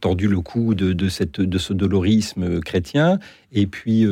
tordu 0.00 0.28
le 0.28 0.40
cou 0.40 0.74
de, 0.74 1.08
ce 1.08 1.72
dolorisme 1.72 2.60
chrétien. 2.60 3.18
Et 3.52 3.66
puis 3.66 4.06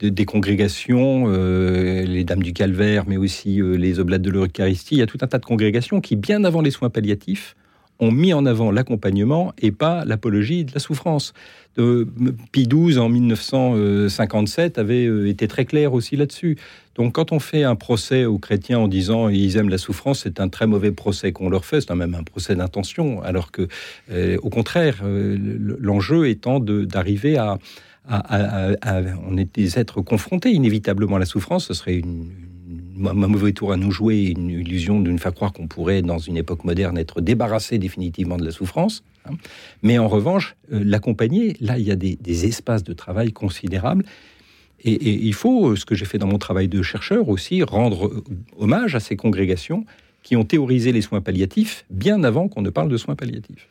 des 0.00 0.24
congrégations, 0.24 1.28
les 1.28 2.24
Dames 2.24 2.42
du 2.42 2.52
Calvaire, 2.52 3.04
mais 3.06 3.16
aussi 3.16 3.60
les 3.62 4.00
Oblates 4.00 4.22
de 4.22 4.30
l'Eucharistie. 4.30 4.96
Il 4.96 4.98
y 4.98 5.02
a 5.02 5.06
tout 5.06 5.18
un 5.20 5.26
tas 5.26 5.38
de 5.38 5.44
congrégations 5.44 6.00
qui, 6.00 6.16
bien 6.16 6.44
avant 6.44 6.62
les 6.62 6.70
soins 6.70 6.90
palliatifs, 6.90 7.56
ont 8.02 8.10
mis 8.10 8.34
en 8.34 8.44
avant 8.46 8.72
l'accompagnement 8.72 9.52
et 9.58 9.70
pas 9.70 10.04
l'apologie 10.04 10.64
de 10.64 10.72
la 10.74 10.80
souffrance. 10.80 11.32
De, 11.76 12.08
Pie 12.50 12.66
XII, 12.66 12.98
en 12.98 13.08
1957, 13.08 14.76
avait 14.76 15.06
euh, 15.06 15.28
été 15.28 15.46
très 15.46 15.64
clair 15.64 15.94
aussi 15.94 16.16
là-dessus. 16.16 16.58
Donc, 16.96 17.14
quand 17.14 17.30
on 17.30 17.38
fait 17.38 17.62
un 17.62 17.76
procès 17.76 18.24
aux 18.24 18.38
chrétiens 18.38 18.80
en 18.80 18.88
disant 18.88 19.28
ils 19.28 19.56
aiment 19.56 19.68
la 19.68 19.78
souffrance, 19.78 20.22
c'est 20.24 20.40
un 20.40 20.48
très 20.48 20.66
mauvais 20.66 20.90
procès 20.90 21.30
qu'on 21.30 21.48
leur 21.48 21.64
fait, 21.64 21.80
c'est 21.80 21.94
même 21.94 22.16
un 22.16 22.24
procès 22.24 22.56
d'intention, 22.56 23.22
alors 23.22 23.52
que, 23.52 23.68
euh, 24.10 24.36
au 24.42 24.50
contraire, 24.50 24.96
euh, 25.04 25.38
l'enjeu 25.78 26.28
étant 26.28 26.58
d'arriver 26.58 27.38
à, 27.38 27.58
On 29.28 29.36
est 29.36 29.54
des 29.54 29.78
êtres 29.78 30.02
confrontés 30.02 30.50
inévitablement 30.50 31.16
à 31.16 31.20
la 31.20 31.24
souffrance, 31.24 31.66
ce 31.68 31.74
serait 31.74 31.94
une 31.94 32.51
un 32.98 33.14
mauvais 33.14 33.52
tour 33.52 33.72
à 33.72 33.76
nous 33.76 33.90
jouer, 33.90 34.34
une 34.36 34.50
illusion 34.50 35.00
de 35.00 35.10
nous 35.10 35.18
faire 35.18 35.34
croire 35.34 35.52
qu'on 35.52 35.66
pourrait, 35.66 36.02
dans 36.02 36.18
une 36.18 36.36
époque 36.36 36.64
moderne, 36.64 36.98
être 36.98 37.20
débarrassé 37.20 37.78
définitivement 37.78 38.36
de 38.36 38.44
la 38.44 38.50
souffrance. 38.50 39.02
Hein. 39.26 39.34
Mais 39.82 39.98
en 39.98 40.08
revanche, 40.08 40.56
euh, 40.72 40.82
l'accompagner, 40.84 41.56
là, 41.60 41.78
il 41.78 41.86
y 41.86 41.90
a 41.90 41.96
des, 41.96 42.46
espaces 42.46 42.84
de 42.84 42.92
travail 42.92 43.32
considérables. 43.32 44.04
Et, 44.84 45.26
il 45.26 45.34
faut, 45.34 45.70
euh, 45.70 45.76
ce 45.76 45.84
que 45.84 45.94
j'ai 45.94 46.04
fait 46.04 46.18
dans 46.18 46.26
mon 46.26 46.38
travail 46.38 46.68
de 46.68 46.82
chercheur 46.82 47.28
aussi, 47.28 47.62
rendre 47.62 48.08
euh, 48.08 48.24
hommage 48.58 48.94
à 48.94 49.00
ces 49.00 49.16
congrégations 49.16 49.84
qui 50.22 50.36
ont 50.36 50.44
théorisé 50.44 50.92
les 50.92 51.02
soins 51.02 51.20
palliatifs 51.20 51.84
bien 51.90 52.22
avant 52.24 52.48
qu'on 52.48 52.62
ne 52.62 52.70
parle 52.70 52.88
de 52.88 52.96
soins 52.96 53.16
palliatifs. 53.16 53.68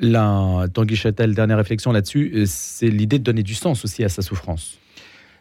La 0.00 0.66
Tanguy 0.72 0.96
Châtel, 0.96 1.34
dernière 1.34 1.58
réflexion 1.58 1.92
là-dessus, 1.92 2.44
c'est 2.46 2.88
l'idée 2.88 3.18
de 3.18 3.24
donner 3.24 3.42
du 3.42 3.54
sens 3.54 3.84
aussi 3.84 4.02
à 4.02 4.08
sa 4.08 4.22
souffrance. 4.22 4.78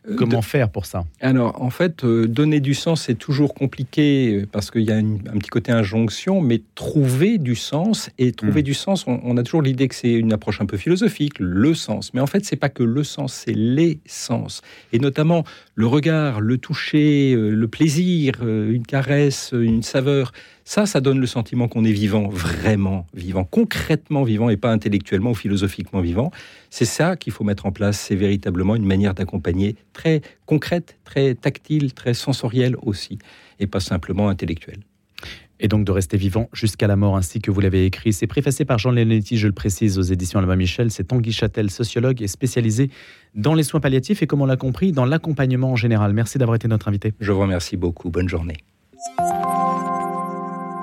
Euh, 0.08 0.16
Comment 0.16 0.42
faire 0.42 0.70
pour 0.70 0.86
ça 0.86 1.06
Alors, 1.20 1.62
en 1.62 1.70
fait, 1.70 2.04
euh, 2.04 2.28
donner 2.28 2.60
du 2.60 2.74
sens, 2.74 3.04
c'est 3.04 3.16
toujours 3.16 3.54
compliqué 3.54 4.36
euh, 4.36 4.48
parce 4.50 4.72
qu'il 4.72 4.84
y 4.84 4.92
a 4.92 4.96
un 4.96 5.38
petit 5.40 5.50
côté 5.50 5.72
injonction, 5.72 6.42
mais 6.42 6.62
trouver 6.76 7.38
du 7.38 7.56
sens, 7.56 8.10
et 8.18 8.32
trouver 8.32 8.62
hmm. 8.62 8.66
du 8.66 8.74
sens, 8.74 9.06
on, 9.08 9.38
a 9.38 9.44
toujours 9.44 9.62
l'idée 9.62 9.88
que 9.88 9.96
c'est 9.96 10.14
une 10.14 10.34
approche 10.34 10.62
un 10.62 10.66
peu 10.66 10.78
philosophique, 10.78 11.34
le 11.40 11.74
sens. 11.74 12.14
Mais 12.14 12.22
en 12.22 12.28
fait, 12.28 12.46
c'est 12.46 12.56
pas 12.56 12.70
que 12.70 12.84
le 12.84 13.04
sens, 13.04 13.34
c'est 13.34 13.56
les 13.56 14.00
sens. 14.06 14.62
Et 14.94 15.00
notamment 15.00 15.44
le 15.76 15.88
regard, 15.88 16.42
le 16.42 16.58
toucher, 16.58 17.36
le 17.36 17.68
plaisir, 17.68 18.42
une 18.44 18.86
caresse, 18.86 19.52
une 19.54 19.84
saveur. 19.84 20.32
Ça, 20.70 20.86
ça 20.86 21.02
donne 21.02 21.20
le 21.20 21.26
sentiment 21.26 21.68
qu'on 21.68 21.84
est 21.84 21.92
vivant, 21.92 22.28
vraiment 22.28 23.08
vivant, 23.16 23.44
concrètement 23.44 24.24
vivant 24.24 24.50
et 24.50 24.58
pas 24.58 24.72
intellectuellement 24.72 25.32
ou 25.32 25.36
philosophiquement 25.36 26.00
vivant. 26.00 26.32
C'est 26.70 26.86
ça 26.86 27.16
qu'il 27.16 27.34
faut 27.34 27.44
mettre 27.44 27.66
en 27.66 27.72
place. 27.72 28.00
C'est 28.00 28.16
véritablement 28.16 28.76
une 28.76 28.86
manière 28.86 29.14
d'accompagner 29.14 29.76
très 29.94 30.22
concrète, 30.46 30.98
très 31.04 31.36
tactile, 31.36 31.94
très 31.94 32.14
sensorielle 32.14 32.76
aussi, 32.82 33.20
et 33.60 33.68
pas 33.68 33.80
simplement 33.80 34.30
intellectuelle 34.30 34.80
et 35.60 35.68
donc 35.68 35.86
de 35.86 35.92
rester 35.92 36.18
vivant 36.18 36.50
jusqu'à 36.54 36.88
la 36.88 36.96
mort, 36.96 37.18
ainsi 37.18 37.40
que 37.40 37.52
vous 37.52 37.60
l'avez 37.60 37.86
écrit. 37.86 38.14
C'est 38.14 38.28
préfacé 38.28 38.66
par 38.66 38.78
Jean 38.78 38.92
Lenetti, 38.92 39.38
je 39.38 39.48
le 39.48 39.54
précise, 39.54 40.00
aux 40.00 40.04
éditions 40.04 40.40
Albin 40.40 40.56
Michel. 40.56 40.92
C'est 40.92 41.06
Tanguy 41.06 41.32
Châtel, 41.32 41.70
sociologue 41.70 42.22
et 42.22 42.28
spécialisé 42.28 42.90
dans 43.36 43.54
les 43.54 43.64
soins 43.64 43.80
palliatifs 43.80 44.22
et, 44.22 44.28
comme 44.28 44.42
on 44.42 44.46
l'a 44.46 44.58
compris, 44.58 44.92
dans 44.92 45.06
l'accompagnement 45.06 45.72
en 45.72 45.76
général. 45.76 46.14
Merci 46.14 46.38
d'avoir 46.38 46.56
été 46.56 46.68
notre 46.68 46.88
invité. 46.88 47.14
Je 47.20 47.32
vous 47.32 47.42
remercie 47.42 47.78
beaucoup. 47.78 48.10
Bonne 48.10 48.30
journée. 48.30 48.56